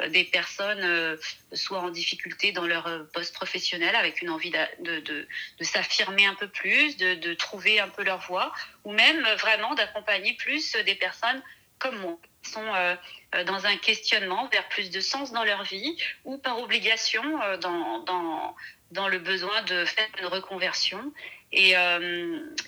des 0.07 0.23
personnes 0.23 1.19
soit 1.51 1.79
en 1.79 1.89
difficulté 1.89 2.53
dans 2.53 2.65
leur 2.65 2.87
poste 3.11 3.35
professionnel, 3.35 3.93
avec 3.97 4.21
une 4.21 4.29
envie 4.29 4.51
de, 4.51 5.01
de, 5.01 5.27
de 5.59 5.63
s'affirmer 5.65 6.25
un 6.27 6.35
peu 6.35 6.47
plus, 6.47 6.95
de, 6.95 7.33
trouver 7.33 7.81
un 7.81 7.89
peu 7.89 8.05
leur 8.05 8.19
voie, 8.19 8.53
ou 8.85 8.93
même 8.93 9.21
vraiment 9.37 9.75
d'accompagner 9.75 10.31
plus 10.35 10.77
des 10.77 10.95
personnes 10.95 11.43
comme 11.81 11.97
moi 11.99 12.17
sont 12.43 12.65
euh, 12.73 12.95
euh, 13.35 13.43
dans 13.43 13.65
un 13.65 13.75
questionnement 13.77 14.47
vers 14.51 14.67
plus 14.69 14.89
de 14.89 14.99
sens 14.99 15.31
dans 15.31 15.43
leur 15.43 15.63
vie 15.63 15.97
ou 16.25 16.37
par 16.37 16.59
obligation 16.59 17.23
euh, 17.41 17.57
dans, 17.57 17.99
dans, 18.03 18.55
dans, 18.91 19.07
le 19.07 19.19
besoin 19.19 19.61
de 19.63 19.85
faire 19.85 20.07
une 20.19 20.27
reconversion. 20.27 21.13
Et, 21.53 21.73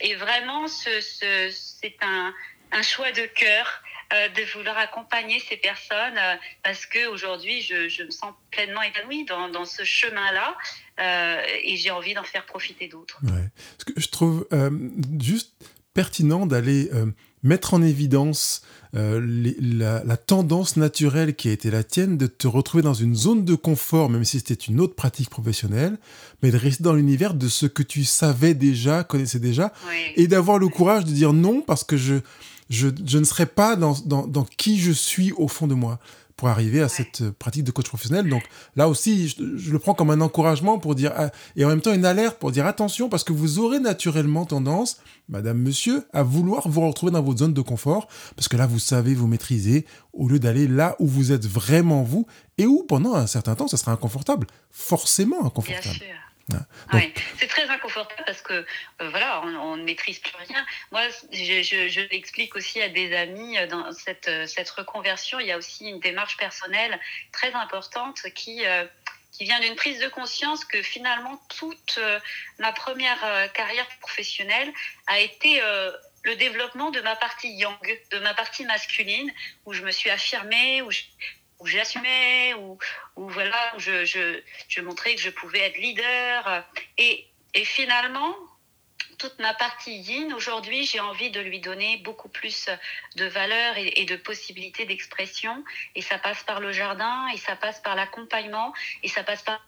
et 0.01 0.15
vraiment, 0.15 0.67
ce, 0.67 0.99
ce, 0.99 1.49
c'est 1.51 1.95
un, 2.01 2.33
un, 2.73 2.81
choix 2.81 3.13
de 3.13 3.25
cœur 3.27 3.81
de 4.11 4.43
vouloir 4.53 4.77
accompagner 4.77 5.39
ces 5.39 5.55
personnes 5.55 6.19
parce 6.63 6.85
qu'aujourd'hui, 6.85 7.61
je, 7.61 7.87
je 7.87 8.03
me 8.03 8.11
sens 8.11 8.33
pleinement 8.51 8.81
épanouie 8.81 9.23
dans, 9.23 9.47
dans 9.47 9.63
ce 9.63 9.85
chemin-là 9.85 10.57
et 11.63 11.77
j'ai 11.77 11.91
envie 11.91 12.13
d'en 12.13 12.25
faire 12.25 12.45
profiter 12.45 12.89
d'autres. 12.89 13.21
Que 13.85 13.93
je 13.95 14.09
trouve 14.09 14.45
juste 15.17 15.53
pertinent 15.93 16.45
d'aller 16.45 16.89
mettre 17.43 17.73
en 17.73 17.81
évidence 17.81 18.61
euh, 18.95 19.19
la, 19.59 20.03
la, 20.03 20.17
tendance 20.17 20.77
naturelle 20.77 21.35
qui 21.35 21.49
a 21.49 21.51
été 21.51 21.71
la 21.71 21.83
tienne 21.83 22.17
de 22.17 22.27
te 22.27 22.47
retrouver 22.47 22.83
dans 22.83 22.93
une 22.93 23.15
zone 23.15 23.43
de 23.43 23.55
confort, 23.55 24.09
même 24.09 24.23
si 24.23 24.37
c'était 24.37 24.53
une 24.53 24.79
autre 24.79 24.95
pratique 24.95 25.29
professionnelle, 25.29 25.97
mais 26.41 26.51
de 26.51 26.57
rester 26.57 26.83
dans 26.83 26.93
l'univers 26.93 27.33
de 27.33 27.47
ce 27.47 27.65
que 27.65 27.81
tu 27.81 28.03
savais 28.03 28.53
déjà, 28.53 29.03
connaissais 29.03 29.39
déjà, 29.39 29.73
et 30.15 30.27
d'avoir 30.27 30.59
le 30.59 30.67
courage 30.67 31.05
de 31.05 31.11
dire 31.11 31.33
non 31.33 31.61
parce 31.61 31.83
que 31.83 31.97
je, 31.97 32.15
je, 32.69 32.89
je 33.05 33.17
ne 33.17 33.23
serai 33.23 33.47
pas 33.47 33.75
dans, 33.75 33.95
dans, 34.05 34.27
dans 34.27 34.45
qui 34.45 34.79
je 34.79 34.91
suis 34.91 35.31
au 35.33 35.47
fond 35.47 35.67
de 35.67 35.73
moi 35.73 35.99
pour 36.35 36.47
arriver 36.47 36.81
à 36.81 36.89
cette 36.89 37.21
euh, 37.21 37.31
pratique 37.37 37.63
de 37.63 37.71
coach 37.71 37.87
professionnel. 37.87 38.27
Donc 38.29 38.43
là 38.75 38.89
aussi, 38.89 39.29
je, 39.29 39.71
le 39.71 39.79
prends 39.79 39.93
comme 39.93 40.09
un 40.09 40.21
encouragement 40.21 40.79
pour 40.79 40.95
dire, 40.95 41.11
ah, 41.15 41.29
et 41.55 41.65
en 41.65 41.69
même 41.69 41.81
temps 41.81 41.93
une 41.93 42.05
alerte 42.05 42.39
pour 42.39 42.51
dire 42.51 42.65
attention, 42.65 43.09
parce 43.09 43.23
que 43.23 43.33
vous 43.33 43.59
aurez 43.59 43.79
naturellement 43.79 44.45
tendance, 44.45 44.97
madame, 45.29 45.59
monsieur, 45.59 46.05
à 46.13 46.23
vouloir 46.23 46.67
vous 46.67 46.81
retrouver 46.87 47.11
dans 47.11 47.21
votre 47.21 47.39
zone 47.39 47.53
de 47.53 47.61
confort, 47.61 48.07
parce 48.35 48.47
que 48.47 48.57
là, 48.57 48.67
vous 48.67 48.79
savez 48.79 49.13
vous 49.13 49.27
maîtriser, 49.27 49.85
au 50.13 50.27
lieu 50.27 50.39
d'aller 50.39 50.67
là 50.67 50.95
où 50.99 51.07
vous 51.07 51.31
êtes 51.31 51.45
vraiment 51.45 52.03
vous, 52.03 52.25
et 52.57 52.65
où 52.65 52.83
pendant 52.87 53.15
un 53.15 53.27
certain 53.27 53.55
temps, 53.55 53.67
ça 53.67 53.77
sera 53.77 53.91
inconfortable, 53.91 54.47
forcément 54.71 55.45
inconfortable. 55.45 55.83
Bien 55.83 56.07
sûr. 56.07 56.23
Oui, 56.91 57.13
c'est 57.37 57.47
très 57.47 57.69
inconfortable 57.69 58.23
parce 58.25 58.41
que 58.41 58.53
euh, 58.53 59.09
voilà, 59.09 59.41
on, 59.43 59.77
ne 59.77 59.83
maîtrise 59.83 60.19
plus 60.19 60.35
rien. 60.35 60.65
Moi, 60.91 61.01
je, 61.31 62.09
l'explique 62.11 62.55
aussi 62.55 62.81
à 62.81 62.89
des 62.89 63.15
amis 63.15 63.57
euh, 63.57 63.67
dans 63.67 63.91
cette, 63.93 64.27
euh, 64.27 64.45
cette 64.45 64.69
reconversion. 64.69 65.39
Il 65.39 65.47
y 65.47 65.51
a 65.51 65.57
aussi 65.57 65.87
une 65.87 65.99
démarche 65.99 66.37
personnelle 66.37 66.99
très 67.31 67.53
importante 67.53 68.21
qui 68.35 68.63
qui 69.31 69.45
vient 69.45 69.59
d'une 69.59 69.75
prise 69.75 69.99
de 69.99 70.07
conscience 70.09 70.63
que 70.63 70.83
finalement 70.83 71.41
toute 71.57 71.97
ma 72.59 72.71
première 72.71 73.51
carrière 73.53 73.87
professionnelle 73.99 74.71
a 75.07 75.19
été 75.19 75.59
le 76.23 76.35
développement 76.35 76.91
de 76.91 77.01
ma 77.01 77.15
partie 77.15 77.49
yang, 77.49 77.75
de 78.11 78.19
ma 78.19 78.35
partie 78.35 78.63
masculine, 78.65 79.33
où 79.65 79.73
je 79.73 79.81
me 79.81 79.89
suis 79.89 80.11
affirmée, 80.11 80.83
où 80.83 80.91
où 81.59 81.67
j'assumais, 81.67 82.53
où, 82.55 82.77
où 83.15 83.29
voilà, 83.29 83.73
où 83.75 83.79
je, 83.79 84.05
je, 84.05 84.41
je, 84.67 84.81
montrais 84.81 85.15
que 85.15 85.21
je 85.21 85.29
pouvais 85.29 85.59
être 85.59 85.77
leader. 85.77 86.65
Et, 86.97 87.27
et 87.53 87.65
finalement, 87.65 88.35
toute 89.17 89.39
ma 89.39 89.53
partie 89.53 89.95
yin, 89.95 90.33
aujourd'hui, 90.33 90.85
j'ai 90.85 90.99
envie 90.99 91.31
de 91.31 91.39
lui 91.39 91.59
donner 91.59 91.97
beaucoup 91.97 92.29
plus 92.29 92.69
de 93.15 93.25
valeur 93.25 93.75
et, 93.77 94.05
de 94.05 94.15
possibilités 94.15 94.85
d'expression. 94.85 95.63
Et 95.95 96.01
ça 96.01 96.17
passe 96.17 96.43
par 96.43 96.59
le 96.59 96.71
jardin, 96.71 97.27
et 97.33 97.37
ça 97.37 97.55
passe 97.55 97.79
par 97.81 97.95
l'accompagnement, 97.95 98.73
et 99.01 99.07
ça 99.07 99.23
passe 99.23 99.41
par 99.41 99.65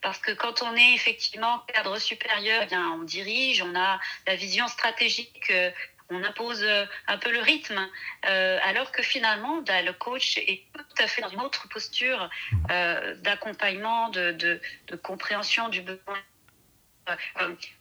parce 0.00 0.18
que 0.18 0.32
quand 0.32 0.62
on 0.62 0.76
est 0.76 0.94
effectivement 0.94 1.60
cadre 1.72 1.98
supérieur, 1.98 2.62
eh 2.64 2.66
bien, 2.66 2.90
on 2.92 3.02
dirige, 3.02 3.62
on 3.62 3.74
a 3.74 4.00
la 4.26 4.36
vision 4.36 4.68
stratégique 4.68 5.50
euh, 5.50 5.70
on 6.12 6.24
impose 6.24 6.62
euh, 6.62 6.84
un 7.06 7.18
peu 7.18 7.32
le 7.32 7.40
rythme, 7.40 7.88
euh, 8.28 8.58
alors 8.62 8.92
que 8.92 9.02
finalement, 9.02 9.62
bah, 9.62 9.82
le 9.82 9.92
coach 9.92 10.38
est 10.38 10.64
tout 10.72 11.02
à 11.02 11.06
fait 11.06 11.22
dans 11.22 11.28
une 11.28 11.40
autre 11.40 11.68
posture 11.68 12.30
euh, 12.70 13.14
d'accompagnement, 13.16 14.08
de, 14.10 14.32
de, 14.32 14.96
compréhension 14.96 15.68
du 15.68 15.82
besoin, 15.82 16.18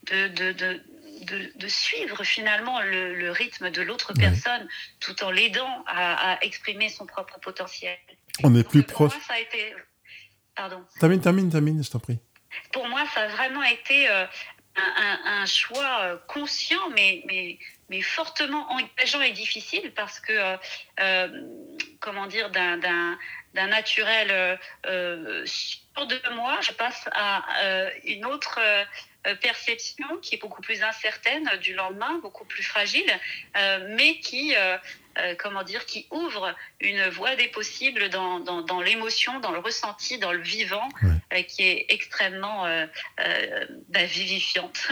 de, 0.07 0.27
de, 1.55 1.67
suivre 1.67 2.23
finalement 2.23 2.81
le, 2.81 3.31
rythme 3.31 3.69
de 3.69 3.81
l'autre 3.81 4.13
personne, 4.13 4.67
tout 4.99 5.23
en 5.23 5.31
l'aidant 5.31 5.83
à, 5.87 6.37
exprimer 6.41 6.89
son 6.89 7.05
propre 7.05 7.39
potentiel. 7.39 7.97
On 8.43 8.55
est 8.55 8.67
plus 8.67 8.83
proche. 8.83 9.13
ça 9.27 9.33
a 9.33 9.39
été... 9.39 9.75
Pardon. 10.55 10.83
Termine, 10.99 11.21
termine, 11.21 11.49
termine, 11.49 11.83
je 11.83 11.89
t'en 11.89 11.99
prie. 11.99 12.19
Pour 12.73 12.87
moi, 12.87 13.05
ça 13.13 13.21
a 13.21 13.27
vraiment 13.27 13.63
été 13.63 14.07
un, 14.75 15.45
choix 15.45 16.21
conscient, 16.27 16.89
mais, 16.95 17.23
mais, 17.25 17.57
mais 17.89 18.01
fortement 18.01 18.71
engageant 18.71 19.21
et 19.21 19.31
difficile 19.31 19.93
parce 19.93 20.19
que, 20.19 20.31
euh, 20.31 20.57
euh, 20.99 21.27
comment 21.99 22.27
dire, 22.27 22.49
d'un 22.49 23.17
naturel 23.53 24.31
euh, 24.31 24.55
euh, 24.85 25.45
sur 25.45 26.07
de 26.07 26.19
moi, 26.35 26.59
je 26.61 26.71
passe 26.71 27.09
à 27.11 27.43
une 28.05 28.25
autre 28.25 28.59
perception 29.41 30.05
qui 30.21 30.35
est 30.35 30.39
beaucoup 30.39 30.61
plus 30.61 30.81
incertaine 30.83 31.49
du 31.61 31.73
lendemain, 31.73 32.19
beaucoup 32.21 32.45
plus 32.45 32.63
fragile, 32.63 33.11
mais 33.55 34.19
qui 34.19 34.55
euh, 35.19 35.35
comment 35.37 35.63
dire, 35.63 35.85
qui 35.85 36.05
ouvre 36.09 36.55
une 36.79 37.09
voie 37.09 37.35
des 37.35 37.49
possibles 37.49 38.07
dans, 38.09 38.39
dans, 38.39 38.81
l'émotion, 38.81 39.41
dans 39.41 39.51
le 39.51 39.59
ressenti, 39.59 40.17
dans 40.19 40.31
le 40.31 40.41
vivant, 40.41 40.87
euh, 41.03 41.41
qui 41.43 41.63
est 41.63 41.85
extrêmement 41.89 42.65
euh, 42.65 42.85
bah, 43.89 44.05
vivifiante. 44.05 44.87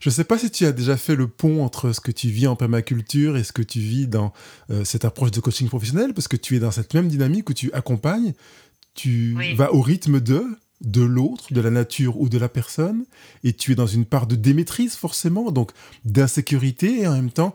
Je 0.00 0.08
ne 0.08 0.12
sais 0.12 0.24
pas 0.24 0.36
si 0.36 0.50
tu 0.50 0.66
as 0.66 0.72
déjà 0.72 0.96
fait 0.96 1.14
le 1.14 1.28
pont 1.28 1.64
entre 1.64 1.92
ce 1.92 2.00
que 2.00 2.10
tu 2.10 2.28
vis 2.28 2.48
en 2.48 2.56
permaculture 2.56 3.36
et 3.36 3.44
ce 3.44 3.52
que 3.52 3.62
tu 3.62 3.78
vis 3.78 4.08
dans 4.08 4.32
cette 4.84 5.04
approche 5.04 5.30
de 5.30 5.40
coaching 5.40 5.68
professionnel, 5.68 6.12
parce 6.12 6.26
que 6.26 6.36
tu 6.36 6.56
es 6.56 6.58
dans 6.58 6.72
cette 6.72 6.92
même 6.94 7.06
dynamique 7.06 7.48
où 7.48 7.54
tu 7.54 7.72
accompagnes, 7.72 8.34
tu 8.94 9.36
vas 9.54 9.72
au 9.72 9.80
rythme 9.80 10.20
de 10.20 10.44
de 10.80 11.02
l'autre, 11.02 11.52
de 11.52 11.60
la 11.60 11.70
nature 11.70 12.20
ou 12.20 12.28
de 12.28 12.38
la 12.38 12.48
personne, 12.48 13.04
et 13.44 13.52
tu 13.52 13.72
es 13.72 13.74
dans 13.74 13.86
une 13.86 14.04
part 14.04 14.26
de 14.26 14.36
démaîtrise 14.36 14.94
forcément, 14.94 15.50
donc 15.50 15.72
d'insécurité, 16.04 17.00
et 17.00 17.06
en 17.06 17.14
même 17.14 17.30
temps 17.30 17.54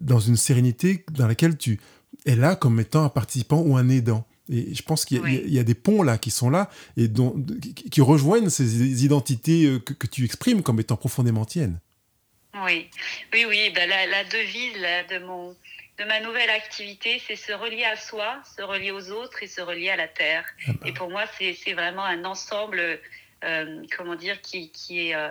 dans 0.00 0.20
une 0.20 0.36
sérénité 0.36 1.04
dans 1.12 1.26
laquelle 1.26 1.56
tu 1.58 1.80
es 2.24 2.36
là 2.36 2.56
comme 2.56 2.80
étant 2.80 3.04
un 3.04 3.08
participant 3.08 3.60
ou 3.60 3.76
un 3.76 3.88
aidant. 3.88 4.26
Et 4.50 4.74
je 4.74 4.82
pense 4.82 5.04
qu'il 5.04 5.22
y, 5.48 5.58
a 5.58 5.62
des 5.62 5.74
ponts 5.74 6.02
là 6.02 6.18
qui 6.18 6.30
sont 6.30 6.50
là 6.50 6.68
et 6.96 7.08
dont, 7.08 7.42
qui 7.90 8.00
rejoignent 8.00 8.50
ces 8.50 9.04
identités 9.04 9.66
euh, 9.66 9.78
que, 9.78 10.06
tu 10.06 10.24
exprimes 10.24 10.62
comme 10.62 10.80
étant 10.80 10.96
profondément 10.96 11.44
tiennes. 11.44 11.78
Oui, 12.64 12.90
oui, 13.32 13.46
oui. 13.48 13.72
Ben 13.74 13.88
la, 13.88 14.24
devise 14.24 14.74
de, 15.10 15.24
mon, 15.24 15.54
de 16.02 16.08
ma 16.08 16.20
nouvelle 16.20 16.50
activité, 16.50 17.20
c'est 17.26 17.36
se 17.36 17.52
relier 17.52 17.84
à 17.84 17.96
soi, 17.96 18.42
se 18.56 18.62
relier 18.62 18.90
aux 18.90 19.10
autres 19.10 19.42
et 19.42 19.46
se 19.46 19.60
relier 19.60 19.90
à 19.90 19.96
la 19.96 20.08
terre. 20.08 20.44
Ah 20.66 20.72
bah. 20.72 20.88
Et 20.88 20.92
pour 20.92 21.10
moi, 21.10 21.24
c'est 21.38 21.72
vraiment 21.74 22.04
un 22.04 22.24
ensemble, 22.24 22.80
euh, 23.44 23.82
comment 23.96 24.16
dire, 24.16 24.40
qui, 24.40 24.70
qui 24.70 25.08
est. 25.08 25.14
Euh, 25.14 25.30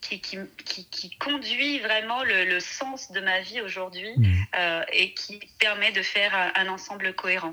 qui, 0.00 0.20
qui, 0.20 0.84
qui, 0.90 1.16
conduit 1.16 1.78
vraiment 1.78 2.22
le, 2.24 2.60
sens 2.60 3.10
de 3.12 3.20
ma 3.20 3.40
vie 3.40 3.62
aujourd'hui 3.62 4.10
mmh. 4.16 4.24
euh, 4.58 4.82
et 4.92 5.14
qui 5.14 5.40
permet 5.58 5.92
de 5.92 6.02
faire 6.02 6.52
un, 6.54 6.68
ensemble 6.68 7.14
cohérent. 7.14 7.52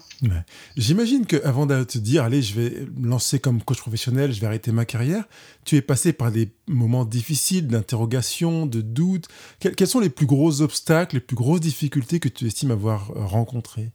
J'imagine 0.75 1.25
qu'avant 1.25 1.65
de 1.65 1.83
te 1.85 1.97
dire, 1.97 2.25
allez, 2.25 2.41
je 2.41 2.59
vais 2.59 2.85
me 2.97 3.07
lancer 3.07 3.39
comme 3.39 3.63
coach 3.63 3.79
professionnel, 3.79 4.33
je 4.33 4.41
vais 4.41 4.47
arrêter 4.47 4.73
ma 4.73 4.83
carrière, 4.83 5.23
tu 5.65 5.75
es 5.75 5.81
passé 5.81 6.13
par 6.13 6.31
des 6.31 6.49
moments 6.67 7.05
difficiles 7.05 7.67
d'interrogation, 7.67 8.65
de 8.65 8.81
doute. 8.81 9.27
Quels, 9.59 9.87
sont 9.87 9.99
les 9.99 10.09
plus 10.09 10.25
gros 10.25 10.61
obstacles, 10.61 11.15
les 11.15 11.21
plus 11.21 11.35
grosses 11.35 11.61
difficultés 11.61 12.19
que 12.19 12.29
tu 12.29 12.45
estimes 12.45 12.71
avoir 12.71 13.11
euh, 13.11 13.25
rencontrées? 13.25 13.91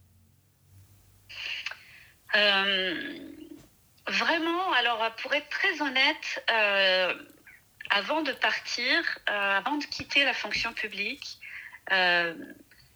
Euh, 2.35 2.95
Vraiment, 4.09 4.73
alors 4.75 5.11
pour 5.17 5.35
être 5.35 5.49
très 5.49 5.83
honnête, 5.83 6.45
avant 7.91 8.23
de 8.23 8.33
partir, 8.33 9.03
euh, 9.31 9.59
avant 9.59 9.77
de 9.77 9.85
quitter 9.85 10.25
la 10.25 10.35
fonction 10.35 10.73
publique, 10.73 11.39
euh, 11.93 12.35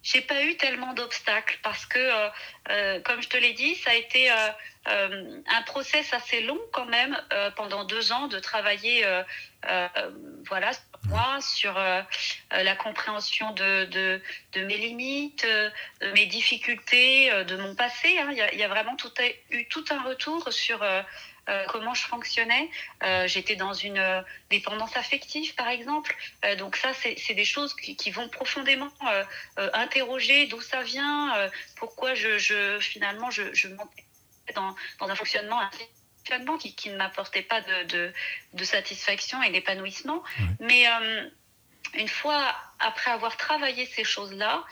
j'ai 0.03 0.21
pas 0.21 0.43
eu 0.43 0.55
tellement 0.57 0.93
d'obstacles 0.93 1.59
parce 1.61 1.85
que, 1.85 1.99
euh, 1.99 2.29
euh, 2.69 2.99
comme 3.01 3.21
je 3.21 3.29
te 3.29 3.37
l'ai 3.37 3.53
dit, 3.53 3.75
ça 3.75 3.91
a 3.91 3.95
été 3.95 4.29
un 4.29 5.61
process 5.67 6.11
assez 6.13 6.41
long 6.41 6.59
quand 6.71 6.85
même 6.85 7.15
pendant 7.55 7.83
deux 7.83 8.11
ans 8.11 8.27
de 8.27 8.39
travailler, 8.39 9.05
voilà, 10.47 10.73
sur 10.73 10.83
moi, 11.07 11.37
sur 11.41 11.73
la 11.75 12.75
compréhension 12.75 13.51
de, 13.51 14.21
mes 14.55 14.77
limites, 14.77 15.45
de 15.45 16.11
mes 16.13 16.25
difficultés, 16.25 17.31
de 17.45 17.55
mon 17.57 17.75
passé. 17.75 18.17
Hein. 18.17 18.29
Il, 18.31 18.57
y 18.57 18.63
a, 18.63 18.67
vraiment 18.67 18.97
eu 19.51 19.67
tout 19.67 19.85
un 19.91 20.01
retour 20.01 20.51
sur 20.51 20.83
euh, 21.51 21.65
comment 21.67 21.93
je 21.93 22.03
fonctionnais. 22.03 22.69
Euh, 23.03 23.27
j'étais 23.27 23.57
dans 23.57 23.73
une 23.73 23.97
euh, 23.97 24.21
dépendance 24.49 24.95
affective, 24.95 25.53
par 25.55 25.67
exemple. 25.67 26.15
donc 26.57 26.77
ça, 26.77 26.91
c'est 26.93 27.33
des 27.33 27.45
choses 27.45 27.75
qui, 27.75 28.11
vont 28.11 28.29
profondément 28.29 28.91
interroger 29.57 30.47
d'où 30.47 30.61
ça 30.61 30.81
vient, 30.83 31.49
pourquoi 31.77 32.13
je, 32.13 32.37
je, 32.37 32.79
finalement 32.79 33.31
je, 33.31 33.53
je 33.53 33.67
montais 33.69 34.03
dans, 34.55 34.75
dans 34.99 35.09
un 35.09 35.15
fonctionnement 35.15 35.61
qui, 36.59 36.75
qui 36.75 36.89
ne 36.89 36.97
m'apportait 36.97 37.43
pas 37.43 37.61
de, 37.61 37.83
de, 37.83 38.13
de, 38.53 38.63
satisfaction 38.63 39.41
et 39.43 39.51
d'épanouissement. 39.51 40.23
Mais 40.59 40.85
une 41.93 42.07
fois 42.07 42.55
après 42.79 43.11
avoir 43.11 43.37
travaillé 43.37 43.85
ces 43.85 44.03
choses-là, 44.03 44.65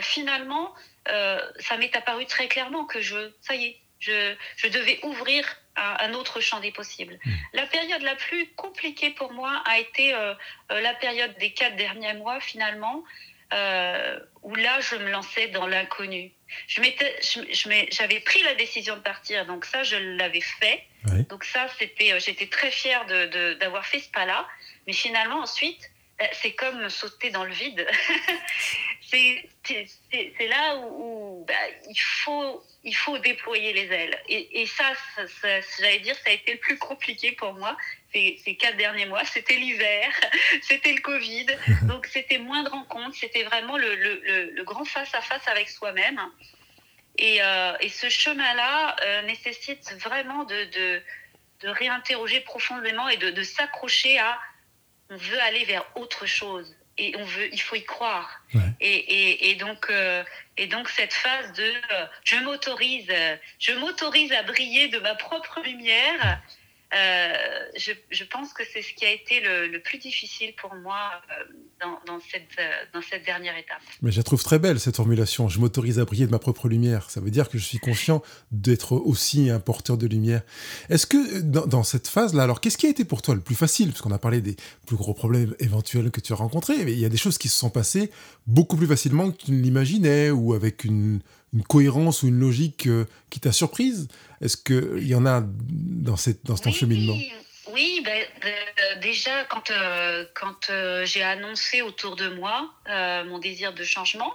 finalement, 0.00 0.74
ça 1.06 1.76
m'est 1.78 1.96
apparu 1.96 2.26
très 2.26 2.48
clairement 2.48 2.84
que 2.84 3.00
je, 3.00 3.32
ça 3.40 3.54
y 3.54 3.66
est, 3.66 3.80
je, 4.00 4.34
je 4.56 4.68
devais 4.68 4.98
ouvrir 5.04 5.61
un, 5.76 6.12
autre 6.14 6.40
champ 6.40 6.60
des 6.60 6.72
possibles. 6.72 7.18
Hmm. 7.24 7.30
La 7.54 7.66
période 7.66 8.02
la 8.02 8.14
plus 8.16 8.46
compliquée 8.56 9.10
pour 9.10 9.32
moi 9.32 9.62
a 9.66 9.78
été 9.78 10.14
euh, 10.14 10.34
euh, 10.70 10.80
la 10.80 10.94
période 10.94 11.36
des 11.38 11.52
quatre 11.52 11.76
derniers 11.76 12.14
mois 12.14 12.40
finalement, 12.40 13.04
euh, 13.52 14.18
où 14.42 14.54
là 14.54 14.80
je 14.80 14.96
me 14.96 15.10
lançais 15.10 15.48
dans 15.48 15.66
l'inconnu. 15.66 16.32
Je 16.66 16.82
j'avais 17.90 18.20
pris 18.20 18.42
la 18.42 18.54
décision 18.54 18.96
de 18.96 19.00
partir, 19.00 19.46
donc 19.46 19.64
ça 19.64 19.82
je 19.82 19.96
l'avais 19.96 20.40
fait. 20.40 20.84
Donc 21.28 21.44
ça 21.44 21.66
c'était, 21.78 22.18
j'étais 22.20 22.46
très 22.46 22.70
fière 22.70 23.06
de, 23.06 23.54
d'avoir 23.54 23.86
fait 23.86 24.00
ce 24.00 24.10
pas-là. 24.10 24.46
Mais 24.86 24.92
finalement 24.92 25.40
ensuite, 25.40 25.91
c'est 26.32 26.52
comme 26.52 26.88
sauter 26.88 27.30
dans 27.30 27.44
le 27.44 27.52
vide. 27.52 27.86
c'est 29.10 30.46
là 30.48 30.76
où, 30.76 31.44
bah, 31.46 31.54
il, 31.88 31.98
faut, 31.98 32.62
il 32.84 32.94
faut 32.94 33.18
déployer 33.18 33.72
les 33.72 33.92
ailes. 33.92 34.18
Et, 34.28 34.66
ça, 34.66 34.92
j'allais 35.78 36.00
dire, 36.00 36.14
ça 36.16 36.30
a 36.30 36.32
été 36.32 36.52
le 36.52 36.58
plus 36.58 36.78
compliqué 36.78 37.32
pour 37.32 37.54
moi 37.54 37.76
ces, 38.12 38.40
ces 38.44 38.56
quatre 38.56 38.76
derniers 38.76 39.06
mois. 39.06 39.24
C'était 39.24 39.56
l'hiver, 39.56 40.08
c'était 40.62 40.92
le 40.92 41.00
Covid, 41.00 41.46
donc 41.82 42.06
c'était 42.06 42.38
moins 42.38 42.62
de 42.62 42.68
rencontres, 42.68 43.16
c'était 43.16 43.44
vraiment 43.44 43.76
le, 43.76 43.94
le, 43.94 44.50
le, 44.50 44.64
grand 44.64 44.84
face-à-face 44.84 45.46
avec 45.48 45.68
soi-même. 45.68 46.20
Et, 47.18 47.42
euh, 47.42 47.76
et, 47.80 47.90
ce 47.90 48.08
chemin-là 48.08 48.96
euh, 49.02 49.22
nécessite 49.22 49.92
vraiment 50.00 50.44
de, 50.44 50.64
de, 50.64 51.02
de, 51.60 51.68
réinterroger 51.68 52.40
profondément 52.40 53.06
et 53.10 53.18
de, 53.18 53.30
de 53.30 53.42
s'accrocher 53.42 54.18
à 54.18 54.38
veut 55.16 55.40
aller 55.40 55.64
vers 55.64 55.84
autre 55.96 56.26
chose 56.26 56.74
et 56.98 57.14
on 57.16 57.24
veut, 57.24 57.48
il 57.52 57.60
faut 57.60 57.76
y 57.76 57.84
croire. 57.84 58.42
Et, 58.80 58.86
et, 58.86 59.50
et, 59.50 59.54
donc, 59.56 59.86
euh, 59.90 60.22
et 60.56 60.66
donc 60.66 60.88
cette 60.90 61.14
phase 61.14 61.52
de 61.54 61.62
euh, 61.62 62.06
je 62.24 62.36
m'autorise, 62.36 63.10
je 63.58 63.72
m'autorise 63.72 64.32
à 64.32 64.42
briller 64.42 64.88
de 64.88 64.98
ma 64.98 65.14
propre 65.14 65.60
lumière. 65.62 66.40
Euh, 66.94 67.32
je, 67.76 68.24
pense 68.24 68.52
que 68.52 68.62
c'est 68.70 68.82
ce 68.82 68.92
qui 68.92 69.06
a 69.06 69.10
été 69.10 69.40
le, 69.40 69.78
plus 69.80 69.98
difficile 69.98 70.52
pour 70.60 70.74
moi 70.74 71.10
dans, 72.06 72.20
cette, 72.20 72.42
euh, 72.58 72.70
dans 72.92 73.00
cette 73.00 73.24
dernière 73.24 73.56
étape. 73.56 73.80
Mais 74.02 74.12
je 74.12 74.18
la 74.18 74.22
trouve 74.22 74.42
très 74.42 74.58
belle, 74.58 74.78
cette 74.78 74.96
formulation. 74.96 75.48
Je 75.48 75.58
m'autorise 75.58 75.98
à 75.98 76.04
briller 76.04 76.26
de 76.26 76.30
ma 76.30 76.38
propre 76.38 76.68
lumière. 76.68 77.10
Ça 77.10 77.20
veut 77.20 77.30
dire 77.30 77.48
que 77.48 77.56
je 77.56 77.64
suis 77.64 77.78
conscient 77.78 78.22
d'être 78.50 78.92
aussi 78.92 79.48
un 79.48 79.58
porteur 79.58 79.96
de 79.96 80.06
lumière. 80.06 80.42
Est-ce 80.90 81.06
que 81.06 81.40
dans, 81.40 81.82
cette 81.82 82.08
phase-là, 82.08 82.42
alors 82.42 82.60
qu'est-ce 82.60 82.76
qui 82.76 82.86
a 82.86 82.90
été 82.90 83.04
pour 83.04 83.22
toi 83.22 83.34
le 83.34 83.40
plus 83.40 83.54
facile? 83.54 83.88
Parce 83.88 84.02
qu'on 84.02 84.12
a 84.12 84.18
parlé 84.18 84.40
des 84.40 84.56
plus 84.86 84.96
gros 84.96 85.14
problèmes 85.14 85.54
éventuels 85.60 86.10
que 86.10 86.20
tu 86.20 86.32
as 86.32 86.36
rencontrés, 86.36 86.84
mais 86.84 86.92
il 86.92 86.98
y 86.98 87.06
a 87.06 87.08
des 87.08 87.16
choses 87.16 87.38
qui 87.38 87.48
se 87.48 87.56
sont 87.56 87.70
passées 87.70 88.10
beaucoup 88.46 88.76
plus 88.76 88.86
facilement 88.86 89.30
que 89.30 89.44
tu 89.44 89.52
ne 89.52 89.62
l'imaginais 89.62 90.30
ou 90.30 90.52
avec 90.52 90.84
une, 90.84 91.20
une 91.52 91.62
cohérence 91.64 92.22
ou 92.22 92.28
une 92.28 92.38
logique 92.38 92.86
euh, 92.86 93.06
qui 93.30 93.40
t'a 93.40 93.52
surprise? 93.52 94.08
Est-ce 94.40 94.56
qu'il 94.56 95.06
y 95.06 95.14
en 95.14 95.26
a 95.26 95.42
dans, 95.44 96.16
cette, 96.16 96.44
dans 96.44 96.56
ton 96.56 96.72
cheminement? 96.72 97.16
oui, 97.72 98.02
ben, 98.04 98.24
déjà 99.00 99.44
quand, 99.44 99.70
euh, 99.70 100.26
quand 100.34 100.68
euh, 100.68 101.06
j'ai 101.06 101.22
annoncé 101.22 101.80
autour 101.80 102.16
de 102.16 102.28
moi 102.28 102.70
mon 102.86 103.38
désir 103.38 103.72
de 103.72 103.84
changement, 103.84 104.34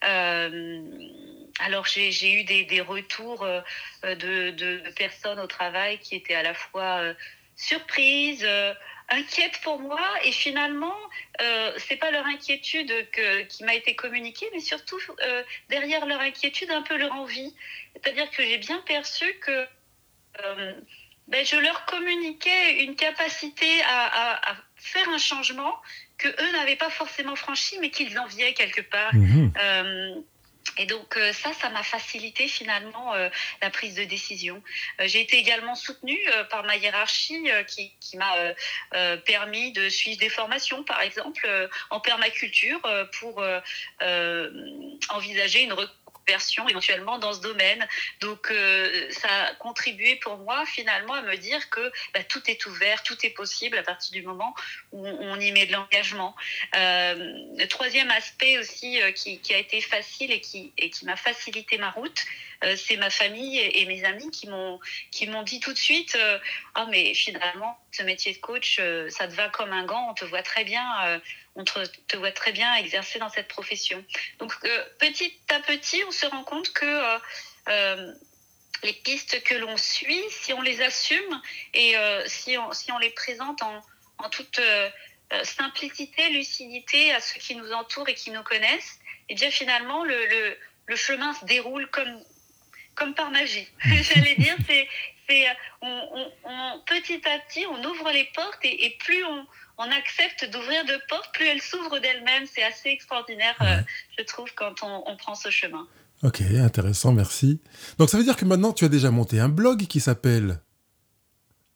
alors 0.00 1.86
j'ai 1.86 2.32
eu 2.32 2.44
des, 2.44 2.64
des 2.64 2.80
retours 2.80 3.46
de, 4.02 4.50
de, 4.50 4.90
personnes 4.96 5.40
au 5.40 5.46
travail 5.46 5.98
qui 5.98 6.14
étaient 6.14 6.34
à 6.34 6.42
la 6.42 6.54
fois 6.54 7.02
surprises, 7.56 8.46
inquiète 9.10 9.60
pour 9.62 9.80
moi 9.80 10.00
et 10.24 10.32
finalement 10.32 10.96
euh, 11.40 11.72
c'est 11.78 11.96
pas 11.96 12.10
leur 12.10 12.26
inquiétude 12.26 12.92
que, 13.10 13.42
qui 13.42 13.64
m'a 13.64 13.74
été 13.74 13.94
communiquée 13.94 14.46
mais 14.52 14.60
surtout 14.60 14.98
euh, 15.26 15.42
derrière 15.68 16.06
leur 16.06 16.20
inquiétude 16.20 16.70
un 16.70 16.82
peu 16.82 16.96
leur 16.96 17.12
envie. 17.12 17.54
C'est-à-dire 17.94 18.30
que 18.30 18.42
j'ai 18.42 18.58
bien 18.58 18.78
perçu 18.86 19.24
que 19.40 19.66
euh, 20.44 20.72
ben, 21.28 21.44
je 21.44 21.56
leur 21.56 21.84
communiquais 21.86 22.84
une 22.84 22.96
capacité 22.96 23.82
à, 23.86 24.56
faire 24.76 25.08
un 25.10 25.18
changement 25.18 25.74
que 26.16 26.28
eux 26.28 26.52
n'avaient 26.52 26.76
pas 26.76 26.90
forcément 26.90 27.36
franchi 27.36 27.78
mais 27.80 27.90
qu'ils 27.90 28.18
enviaient 28.18 28.54
quelque 28.54 28.80
part. 28.80 29.14
Mmh 29.14 29.52
euh, 29.58 30.14
et 30.76 30.86
donc 30.86 31.16
euh, 31.16 31.32
ça, 31.32 31.52
ça 31.52 31.68
m'a 31.70 31.82
facilité 31.82 32.48
finalement 32.48 33.14
euh, 33.14 33.28
la 33.62 33.70
prise 33.70 33.94
de 33.94 34.04
décision. 34.04 34.62
Euh, 35.00 35.06
j'ai 35.06 35.20
été 35.20 35.36
également 35.36 35.74
soutenue 35.74 36.20
par 36.50 36.64
ma 36.64 36.76
hiérarchie 36.76 37.48
qui, 37.66 37.92
qui 38.00 38.16
m'a 38.16 38.34
permis 39.24 39.72
de 39.72 39.88
suivre 39.88 40.18
des 40.18 40.28
formations, 40.28 40.82
par 40.84 41.00
exemple 41.00 41.48
en 41.90 42.00
permaculture, 42.00 42.80
pour 43.18 43.42
envisager 45.10 45.62
une 45.62 45.72
version 46.26 46.68
éventuellement 46.68 47.18
dans 47.18 47.32
ce 47.32 47.40
domaine. 47.40 47.86
Donc 48.20 48.50
euh, 48.50 49.10
ça 49.10 49.28
a 49.28 49.54
contribué 49.54 50.16
pour 50.16 50.38
moi 50.38 50.64
finalement 50.66 51.14
à 51.14 51.22
me 51.22 51.36
dire 51.36 51.70
que 51.70 51.92
bah, 52.14 52.22
tout 52.24 52.42
est 52.48 52.64
ouvert, 52.66 53.02
tout 53.02 53.16
est 53.24 53.30
possible 53.30 53.78
à 53.78 53.82
partir 53.82 54.12
du 54.12 54.22
moment 54.22 54.54
où 54.92 55.06
on 55.06 55.38
y 55.40 55.52
met 55.52 55.66
de 55.66 55.72
l'engagement. 55.72 56.34
Euh, 56.76 57.66
troisième 57.68 58.10
aspect 58.10 58.58
aussi 58.58 59.00
euh, 59.02 59.12
qui, 59.12 59.40
a 59.50 59.58
été 59.58 59.80
facile 59.80 60.30
et 60.30 60.40
qui, 60.40 60.72
et 60.78 60.90
qui 60.90 61.04
m'a 61.04 61.16
facilité 61.16 61.78
ma 61.78 61.90
route, 61.90 62.24
c'est 62.76 62.98
ma 62.98 63.08
famille 63.08 63.58
et, 63.58 63.86
mes 63.86 64.04
amis 64.04 64.30
qui 64.30 64.46
m'ont 64.46 64.78
qui 65.10 65.26
m'ont 65.26 65.42
dit 65.42 65.60
tout 65.60 65.72
de 65.72 65.78
suite 65.78 66.16
ah 66.74 66.86
mais 66.90 67.14
finalement 67.14 67.78
ce 67.90 68.02
métier 68.02 68.34
de 68.34 68.38
coach 68.38 68.78
ça 69.08 69.26
te 69.28 69.32
va 69.32 69.48
comme 69.48 69.72
un 69.72 69.86
gant 69.86 70.10
on 70.10 70.14
te 70.14 70.26
voit 70.26 70.42
très 70.42 70.64
bien 70.64 70.84
on 71.54 71.64
te, 71.64 72.16
voit 72.16 72.32
très 72.32 72.52
bien 72.52 72.74
exercer 72.76 73.18
dans 73.18 73.28
cette 73.28 73.48
profession. 73.48 74.04
Donc 74.38 74.52
euh, 74.64 74.84
petit 74.98 75.36
à 75.48 75.60
petit, 75.60 76.02
on 76.06 76.10
se 76.10 76.26
rend 76.26 76.44
compte 76.44 76.72
que 76.72 76.86
euh, 76.86 77.18
euh, 77.68 78.14
les 78.82 78.92
pistes 78.92 79.42
que 79.42 79.54
l'on 79.54 79.76
suit, 79.76 80.22
si 80.30 80.52
on 80.52 80.62
les 80.62 80.80
assume 80.80 81.42
et 81.74 81.94
si, 82.26 82.56
on, 82.56 82.72
si 82.72 82.90
on 82.92 82.98
les 82.98 83.10
présente 83.10 83.62
en, 83.62 83.82
en 84.16 84.30
toute 84.30 84.58
simplicité, 85.42 86.30
lucidité 86.30 87.12
à 87.12 87.20
ceux 87.20 87.38
qui 87.38 87.56
nous 87.56 87.72
entourent 87.72 88.08
et 88.08 88.14
qui 88.14 88.30
nous 88.30 88.42
connaissent, 88.42 88.98
et 89.28 89.32
eh 89.32 89.34
bien 89.34 89.50
finalement 89.50 90.02
le, 90.02 90.26
le, 90.26 90.56
le 90.86 90.96
chemin 90.96 91.34
se 91.34 91.44
déroule 91.44 91.90
comme, 91.90 92.24
comme 92.94 93.14
par 93.14 93.30
magie. 93.30 93.68
J'allais 93.84 94.34
dire, 94.36 94.56
c'est, 94.66 94.88
on, 95.82 96.32
on, 96.44 96.80
petit 96.86 97.20
à 97.28 97.38
petit, 97.40 97.66
on 97.66 97.84
ouvre 97.84 98.10
les 98.12 98.24
portes 98.34 98.64
et, 98.64 98.86
et 98.86 98.90
plus 98.96 99.22
on, 99.26 99.46
on 99.80 99.90
accepte 99.90 100.48
d'ouvrir 100.52 100.84
de 100.84 101.00
portes, 101.08 101.32
plus 101.32 101.46
elles 101.46 101.62
s'ouvrent 101.62 101.98
d'elles-mêmes. 101.98 102.44
C'est 102.52 102.62
assez 102.62 102.90
extraordinaire, 102.90 103.56
euh, 103.62 103.80
je 104.18 104.24
trouve, 104.24 104.52
quand 104.54 104.74
on, 104.82 105.16
prend 105.16 105.34
ce 105.34 105.48
chemin. 105.50 105.88
Ok, 106.22 106.42
intéressant, 106.42 107.12
merci. 107.12 107.60
Donc 107.98 108.10
ça 108.10 108.18
veut 108.18 108.24
dire 108.24 108.36
que 108.36 108.44
maintenant 108.44 108.74
tu 108.74 108.84
as 108.84 108.88
déjà 108.88 109.10
monté 109.10 109.40
un 109.40 109.48
blog 109.48 109.86
qui 109.86 110.00
s'appelle 110.00 110.60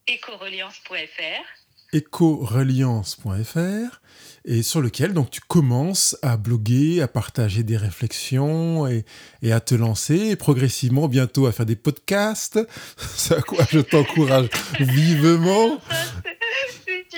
écoreliance.fr. 0.07 1.95
écoreliance.fr 1.95 4.01
et 4.45 4.63
sur 4.63 4.83
lequel 4.83 5.15
donc 5.15 5.31
tu 5.31 5.41
commences 5.41 6.19
à 6.21 6.37
bloguer, 6.37 7.01
à 7.01 7.09
partager 7.09 7.63
des 7.63 7.79
réflexions 7.79 8.87
et, 8.87 9.07
à 9.51 9.61
te 9.61 9.75
lancer 9.75 10.29
et 10.29 10.37
progressivement 10.37 11.09
bientôt 11.09 11.47
à 11.47 11.53
faire 11.53 11.65
des 11.65 11.77
podcasts. 11.77 12.61
C'est 12.99 13.39
à 13.39 13.41
quoi 13.41 13.65
je 13.71 13.81
t'encourage 13.81 14.51
vivement 14.79 15.81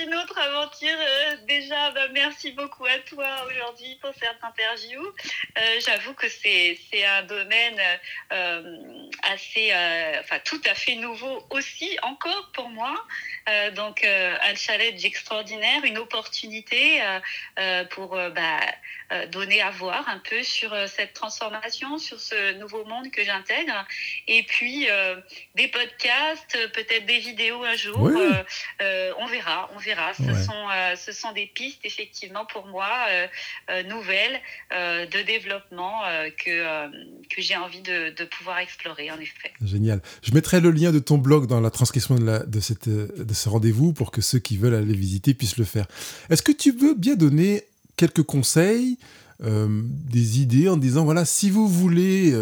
une 0.03 0.15
autre 0.15 0.37
aventure. 0.37 0.97
Euh, 0.97 1.35
déjà, 1.47 1.91
bah, 1.91 2.07
merci 2.27 2.51
beaucoup 2.51 2.85
à 2.85 2.97
toi 3.05 3.25
aujourd'hui 3.49 3.97
pour 4.01 4.11
cette 4.13 4.43
interview. 4.43 5.01
Euh, 5.01 5.61
j'avoue 5.85 6.13
que 6.13 6.27
c'est 6.27 7.05
un 7.05 7.23
domaine 7.23 7.79
euh, 8.33 9.07
assez, 9.23 9.71
enfin 10.19 10.39
tout 10.43 10.59
à 10.65 10.73
fait 10.73 10.95
nouveau 10.95 11.47
aussi 11.51 11.97
encore 12.01 12.51
pour 12.53 12.69
moi. 12.69 12.95
donc 13.75 14.03
un 14.03 14.55
challenge 14.55 15.05
extraordinaire, 15.05 15.85
une 15.85 15.97
opportunité 15.97 17.01
pour 17.91 18.09
bah, 18.09 18.59
donner 19.27 19.61
à 19.61 19.71
voir 19.71 20.09
un 20.09 20.19
peu 20.19 20.43
sur 20.43 20.75
cette 20.89 21.13
transformation, 21.13 21.97
sur 21.97 22.19
ce 22.19 22.53
nouveau 22.55 22.83
monde 22.83 23.09
que 23.09 23.23
j'intègre. 23.23 23.85
Et 24.27 24.43
puis 24.43 24.87
des 25.55 25.69
podcasts, 25.69 26.57
peut-être 26.73 27.05
des 27.05 27.19
vidéos 27.19 27.63
un 27.63 27.75
jour. 27.75 28.11
on 29.21 29.25
verra, 29.27 29.69
on 29.75 29.77
verra. 29.77 30.13
Ce, 30.13 30.33
sont, 30.43 30.69
euh, 30.69 30.95
ce 30.95 31.11
sont 31.11 31.31
des 31.31 31.45
pistes, 31.47 31.85
effectivement, 31.85 32.16
pour 32.51 32.67
moi, 32.67 32.87
euh, 33.09 33.27
euh, 33.69 33.83
nouvelles 33.83 34.39
de 34.71 35.25
développement 35.25 36.01
que, 36.43 36.87
que 37.29 37.41
j'ai 37.41 37.55
envie 37.55 37.81
de, 37.81 38.15
de, 38.15 38.25
pouvoir 38.25 38.59
explorer, 38.59 39.11
en 39.11 39.19
effet. 39.19 39.51
Génial. 39.63 40.01
Je 40.23 40.33
mettrai 40.33 40.59
le 40.59 40.71
lien 40.71 40.91
de 40.91 40.99
ton 40.99 41.17
blog 41.17 41.47
dans 41.47 41.61
la 41.61 41.69
transcription 41.69 42.15
de, 42.15 42.25
la, 42.25 42.39
de, 42.39 42.59
cette, 42.59 42.89
de 42.89 43.33
ce 43.33 43.49
rendez-vous 43.49 43.93
pour 43.93 44.11
que 44.11 44.21
ceux 44.21 44.39
qui 44.39 44.57
veulent 44.57 44.75
aller 44.75 44.93
visiter 44.93 45.33
puissent 45.33 45.57
le 45.57 45.65
faire. 45.65 45.87
Est-ce 46.29 46.43
que 46.43 46.51
tu 46.51 46.71
veux 46.71 46.93
bien 46.93 47.15
donner 47.15 47.63
quelques 47.95 48.23
conseils 48.23 48.97
des 49.39 50.41
idées 50.41 50.67
en 50.67 50.77
disant 50.77 51.05
voilà 51.05 51.23
si 51.23 51.51
vous 51.51 51.67
voulez 51.67 52.33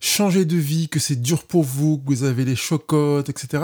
changer 0.00 0.44
de 0.44 0.56
vie 0.56 0.88
que 0.88 0.98
c'est 0.98 1.22
dur 1.22 1.44
pour 1.44 1.62
vous 1.62 1.98
que 1.98 2.06
vous 2.06 2.24
avez 2.24 2.44
les 2.44 2.56
chocottes 2.56 3.28
etc 3.28 3.62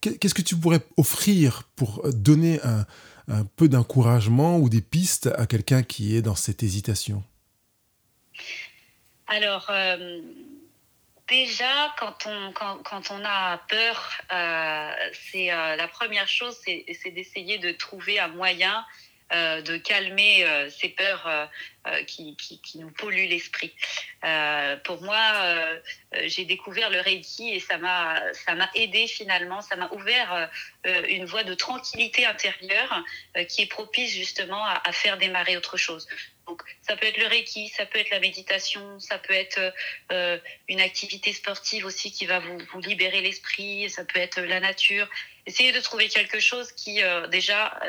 qu'est-ce 0.00 0.32
que 0.32 0.42
tu 0.42 0.54
pourrais 0.54 0.82
offrir 0.96 1.64
pour 1.74 2.08
donner 2.12 2.60
un, 2.62 2.86
un 3.28 3.44
peu 3.44 3.68
d'encouragement 3.68 4.58
ou 4.58 4.68
des 4.68 4.82
pistes 4.82 5.30
à 5.36 5.46
quelqu'un 5.46 5.82
qui 5.82 6.16
est 6.16 6.22
dans 6.22 6.34
cette 6.34 6.62
hésitation? 6.62 7.22
Alors, 9.26 9.66
euh, 9.70 10.20
déjà, 11.28 11.94
quand 11.98 12.26
on, 12.26 12.52
quand, 12.52 12.78
quand, 12.82 13.10
on 13.10 13.24
a 13.24 13.58
peur, 13.68 14.10
euh, 14.32 14.90
c'est 15.30 15.50
euh, 15.50 15.76
la 15.76 15.88
première 15.88 16.28
chose, 16.28 16.56
c'est 16.64 17.10
d'essayer 17.10 17.58
de 17.58 17.72
trouver 17.72 18.18
un 18.18 18.28
moyen 18.28 18.84
de 19.32 19.76
calmer 19.78 20.46
ces 20.70 20.90
peurs 20.90 21.50
qui, 22.06 22.36
qui, 22.36 22.78
nous 22.78 22.90
polluent 22.90 23.28
l'esprit. 23.28 23.72
pour 24.84 25.02
moi, 25.02 25.80
j'ai 26.24 26.44
découvert 26.44 26.90
le 26.90 27.00
Reiki 27.00 27.54
et 27.54 27.60
ça 27.60 27.78
m'a 27.78 28.22
aidé 28.74 29.06
finalement, 29.06 29.60
ça 29.60 29.76
m'a 29.76 29.90
ouvert 29.92 30.50
euh, 30.84 31.06
une 31.08 31.26
voie 31.26 31.44
de 31.44 31.54
tranquillité 31.54 32.26
intérieure 32.26 33.04
euh, 33.36 33.44
qui 33.44 33.62
est 33.62 33.66
propice 33.66 34.12
justement 34.12 34.64
à, 34.64 34.92
faire 34.92 35.16
démarrer 35.16 35.56
autre 35.56 35.76
chose. 35.76 36.08
Donc, 36.48 36.60
ça 36.82 36.96
peut 36.96 37.06
être 37.06 37.18
le 37.18 37.28
Reiki, 37.28 37.68
ça 37.68 37.86
peut 37.86 38.00
être 38.00 38.10
la 38.10 38.18
méditation, 38.18 38.98
ça 38.98 39.18
peut 39.18 39.32
être 39.32 39.72
euh, 40.10 40.38
une 40.68 40.80
activité 40.80 41.32
sportive 41.32 41.86
aussi 41.86 42.10
qui 42.10 42.26
va 42.26 42.40
vous 42.40 42.80
libérer 42.80 43.20
l'esprit, 43.20 43.88
ça 43.90 44.04
peut 44.04 44.18
être 44.18 44.40
la 44.40 44.58
nature. 44.58 45.08
Essayez 45.46 45.72
de 45.72 45.80
trouver 45.80 46.08
quelque 46.08 46.40
chose 46.40 46.70
qui 46.72 47.00
déjà 47.30 47.80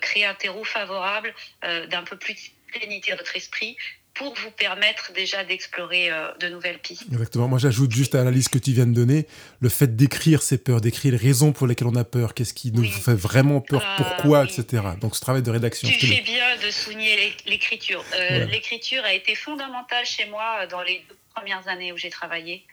crée 0.00 0.24
un 0.24 0.34
terreau 0.34 0.64
favorable 0.64 1.34
d'un 1.62 2.02
peu 2.04 2.16
plus 2.16 2.34
de 2.34 2.40
sérénité 2.72 3.10
dans 3.10 3.16
votre 3.16 3.36
esprit 3.36 3.76
pour 4.16 4.34
vous 4.34 4.50
permettre 4.50 5.12
déjà 5.12 5.44
d'explorer 5.44 6.10
euh, 6.10 6.32
de 6.40 6.48
nouvelles 6.48 6.78
pistes. 6.78 7.04
Exactement. 7.12 7.48
Moi, 7.48 7.58
j'ajoute 7.58 7.92
juste 7.92 8.14
à 8.14 8.24
la 8.24 8.30
liste 8.30 8.48
que 8.48 8.58
tu 8.58 8.72
viens 8.72 8.86
de 8.86 8.94
donner 8.94 9.26
le 9.60 9.68
fait 9.68 9.94
d'écrire 9.94 10.42
ces 10.42 10.58
peurs, 10.58 10.80
d'écrire 10.80 11.12
les 11.12 11.18
raisons 11.18 11.52
pour 11.52 11.66
lesquelles 11.66 11.88
on 11.88 11.96
a 11.96 12.04
peur, 12.04 12.32
qu'est-ce 12.32 12.54
qui 12.54 12.72
nous 12.72 12.84
fait 12.84 13.14
vraiment 13.14 13.60
peur, 13.60 13.82
ah, 13.84 13.96
pourquoi, 13.98 14.44
etc. 14.44 14.82
Donc, 15.00 15.14
ce 15.14 15.20
travail 15.20 15.42
de 15.42 15.50
rédaction. 15.50 15.88
Tu 15.88 16.06
fais 16.06 16.22
bien 16.22 16.56
de 16.64 16.70
souligner 16.70 17.34
l'écriture. 17.46 18.02
Euh, 18.14 18.46
l'écriture 18.46 19.04
a 19.04 19.12
été 19.12 19.34
fondamentale 19.34 20.06
chez 20.06 20.26
moi 20.26 20.60
euh, 20.62 20.66
dans 20.66 20.82
les 20.82 21.04
deux 21.08 21.16
premières 21.34 21.68
années 21.68 21.92
où 21.92 21.98
j'ai 21.98 22.10
travaillé. 22.10 22.64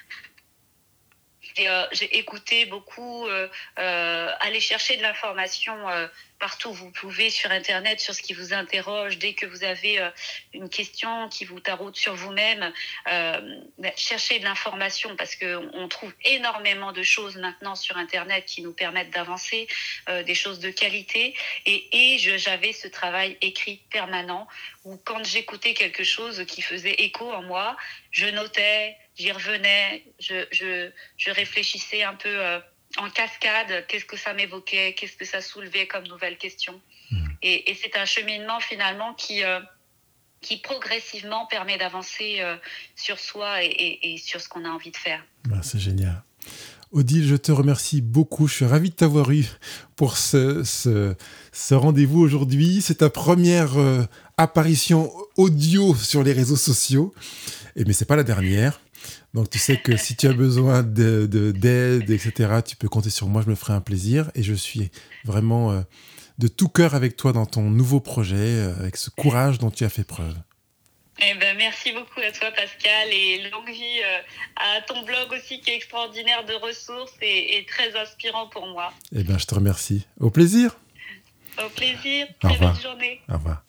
J'ai 1.55 2.17
écouté 2.17 2.65
beaucoup, 2.65 3.27
aller 3.75 4.59
chercher 4.59 4.97
de 4.97 5.01
l'information 5.01 5.77
partout 6.43 6.71
où 6.71 6.73
vous 6.73 6.91
pouvez 6.91 7.29
sur 7.29 7.51
Internet, 7.51 8.01
sur 8.01 8.13
ce 8.13 8.21
qui 8.21 8.33
vous 8.33 8.53
interroge, 8.53 9.17
dès 9.17 9.31
que 9.31 9.45
vous 9.45 9.63
avez 9.63 10.01
euh, 10.01 10.09
une 10.53 10.67
question 10.67 11.29
qui 11.29 11.45
vous 11.45 11.61
taraude 11.61 11.95
sur 11.95 12.15
vous-même, 12.15 12.73
euh, 13.09 13.61
cherchez 13.95 14.39
de 14.39 14.43
l'information 14.43 15.15
parce 15.15 15.37
qu'on 15.37 15.87
trouve 15.87 16.13
énormément 16.25 16.91
de 16.91 17.01
choses 17.01 17.37
maintenant 17.37 17.75
sur 17.75 17.95
Internet 17.95 18.43
qui 18.45 18.61
nous 18.61 18.73
permettent 18.73 19.11
d'avancer, 19.11 19.69
euh, 20.09 20.21
des 20.23 20.35
choses 20.35 20.59
de 20.59 20.69
qualité. 20.69 21.33
Et, 21.65 21.87
et 22.15 22.17
j'avais 22.17 22.73
ce 22.73 22.89
travail 22.89 23.37
écrit 23.39 23.77
permanent 23.89 24.45
où 24.83 24.97
quand 24.97 25.23
j'écoutais 25.23 25.73
quelque 25.73 26.03
chose 26.03 26.43
qui 26.45 26.61
faisait 26.61 26.95
écho 26.95 27.31
en 27.31 27.43
moi, 27.43 27.77
je 28.11 28.25
notais, 28.25 28.97
j'y 29.15 29.31
revenais, 29.31 30.03
je, 30.19 30.45
je, 30.51 30.89
je, 31.17 31.31
réfléchissais 31.31 32.03
un 32.03 32.15
peu 32.15 32.29
euh, 32.29 32.59
en 32.97 33.09
cascade, 33.09 33.85
qu'est-ce 33.87 34.05
que 34.05 34.17
ça 34.17 34.33
m'évoquait, 34.33 34.93
qu'est-ce 34.93 35.17
que 35.17 35.25
ça 35.25 35.41
soulevait 35.41 35.87
comme 35.87 36.07
nouvelle 36.07 36.37
question. 36.37 36.79
Hmm. 37.11 37.27
Et, 37.41 37.71
et 37.71 37.75
c'est 37.75 37.97
un 37.97 38.05
cheminement 38.05 38.59
finalement 38.59 39.13
qui, 39.13 39.43
euh, 39.43 39.59
qui 40.41 40.57
progressivement 40.57 41.47
permet 41.47 41.77
d'avancer 41.77 42.37
euh, 42.41 42.55
sur 42.95 43.17
soi 43.17 43.63
et, 43.63 43.67
et, 43.67 44.13
et, 44.13 44.17
sur 44.17 44.39
ce 44.41 44.49
qu'on 44.49 44.65
a 44.65 44.69
envie 44.69 44.91
de 44.91 44.97
faire. 44.97 45.23
Ben, 45.45 45.61
c'est 45.63 45.79
génial. 45.79 46.23
Odile, 46.91 47.25
je 47.25 47.35
te 47.35 47.51
remercie 47.51 48.01
beaucoup. 48.01 48.47
Je 48.47 48.53
suis 48.53 48.65
ravi 48.65 48.91
de 48.91 48.95
t'avoir 48.95 49.31
eu 49.31 49.45
pour 49.95 50.17
ce, 50.17 50.63
ce, 50.63 51.15
ce 51.51 51.73
rendez-vous 51.73 52.19
aujourd'hui. 52.19 52.81
C'est 52.83 52.95
ta 52.95 53.09
première 53.09 53.79
euh, 53.79 54.03
apparition 54.37 55.11
audio 55.35 55.95
sur 55.95 56.23
les 56.23 56.33
réseaux 56.33 56.55
sociaux. 56.55 57.11
Et, 57.75 57.85
mais 57.85 57.93
c'est 57.93 58.05
pas 58.05 58.15
la 58.15 58.23
dernière. 58.23 58.79
Donc 59.33 59.49
tu 59.49 59.57
sais 59.57 59.77
que 59.77 59.97
si 59.97 60.15
tu 60.15 60.27
as 60.27 60.33
besoin 60.33 60.83
d'aide, 60.83 61.29
de, 61.29 61.51
d'aide, 61.51 62.09
etc., 62.09 62.59
tu 62.65 62.75
peux 62.75 62.87
compter 62.87 63.09
sur 63.09 63.27
moi, 63.27 63.41
je 63.43 63.49
me 63.49 63.55
ferai 63.55 63.73
un 63.73 63.81
plaisir. 63.81 64.29
Et 64.35 64.43
je 64.43 64.53
suis 64.53 64.91
vraiment 65.23 65.71
euh, 65.71 65.81
de 66.37 66.47
tout 66.47 66.69
cœur 66.69 66.93
avec 66.93 67.17
toi 67.17 67.33
dans 67.33 67.47
ton 67.47 67.63
nouveau 67.63 67.99
projet, 67.99 68.35
euh, 68.35 68.75
avec 68.79 68.95
ce 68.95 69.09
courage 69.09 69.57
dont 69.57 69.71
tu 69.71 69.83
as 69.85 69.89
fait 69.89 70.03
preuve. 70.03 70.35
Eh 71.19 71.33
ben, 71.35 71.55
merci 71.57 71.91
beaucoup 71.91 72.19
à 72.19 72.31
toi, 72.31 72.51
Pascal, 72.51 73.09
et 73.11 73.49
longue 73.49 73.69
vie 73.69 74.01
euh, 74.03 74.19
à 74.55 74.81
ton 74.81 75.03
blog 75.03 75.31
aussi 75.31 75.61
qui 75.61 75.71
est 75.71 75.75
extraordinaire 75.75 76.43
de 76.45 76.53
ressources 76.53 77.13
et, 77.21 77.57
et 77.57 77.65
très 77.65 77.95
inspirant 77.95 78.47
pour 78.49 78.67
moi. 78.67 78.91
Eh 79.15 79.23
ben, 79.23 79.37
je 79.37 79.45
te 79.45 79.55
remercie. 79.55 80.05
Au 80.19 80.29
plaisir. 80.29 80.75
Au 81.63 81.69
plaisir. 81.69 82.27
Très 82.39 82.57
bonne 82.57 82.79
journée. 82.81 83.21
Au 83.29 83.33
revoir. 83.33 83.62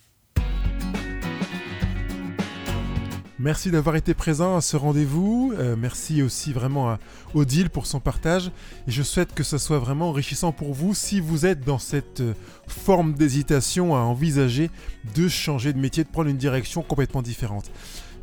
Merci 3.40 3.72
d'avoir 3.72 3.96
été 3.96 4.14
présent 4.14 4.56
à 4.56 4.60
ce 4.60 4.76
rendez-vous. 4.76 5.52
Euh, 5.58 5.74
merci 5.76 6.22
aussi 6.22 6.52
vraiment 6.52 6.88
à 6.88 7.00
Odile 7.34 7.68
pour 7.68 7.86
son 7.86 7.98
partage. 7.98 8.52
Et 8.86 8.92
je 8.92 9.02
souhaite 9.02 9.34
que 9.34 9.42
ce 9.42 9.58
soit 9.58 9.80
vraiment 9.80 10.10
enrichissant 10.10 10.52
pour 10.52 10.72
vous 10.72 10.94
si 10.94 11.18
vous 11.18 11.44
êtes 11.44 11.64
dans 11.64 11.80
cette 11.80 12.20
euh, 12.20 12.34
forme 12.68 13.14
d'hésitation 13.14 13.96
à 13.96 13.98
envisager 13.98 14.70
de 15.16 15.26
changer 15.26 15.72
de 15.72 15.80
métier, 15.80 16.04
de 16.04 16.08
prendre 16.08 16.30
une 16.30 16.36
direction 16.36 16.82
complètement 16.82 17.22
différente. 17.22 17.72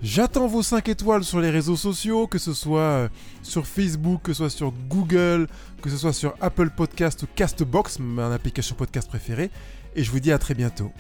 J'attends 0.02 0.48
vos 0.48 0.64
5 0.64 0.88
étoiles 0.88 1.26
sur 1.26 1.42
les 1.42 1.50
réseaux 1.50 1.76
sociaux, 1.76 2.26
que 2.26 2.40
ce 2.40 2.54
soit 2.54 2.80
euh, 2.80 3.10
sur 3.44 3.68
Facebook, 3.68 4.22
que 4.24 4.32
ce 4.32 4.38
soit 4.38 4.50
sur 4.50 4.74
Google, 4.88 5.48
que 5.82 5.90
ce 5.90 5.98
soit 5.98 6.14
sur 6.14 6.36
Apple 6.40 6.70
Podcast 6.70 7.22
ou 7.24 7.28
Castbox, 7.36 8.00
ma 8.00 8.34
application 8.34 8.76
podcast 8.76 9.10
préférée. 9.10 9.52
Et 9.94 10.06
je 10.06 10.10
vous 10.10 10.22
dis 10.22 10.32
à 10.32 10.40
très 10.40 10.54
bientôt. 10.54 10.92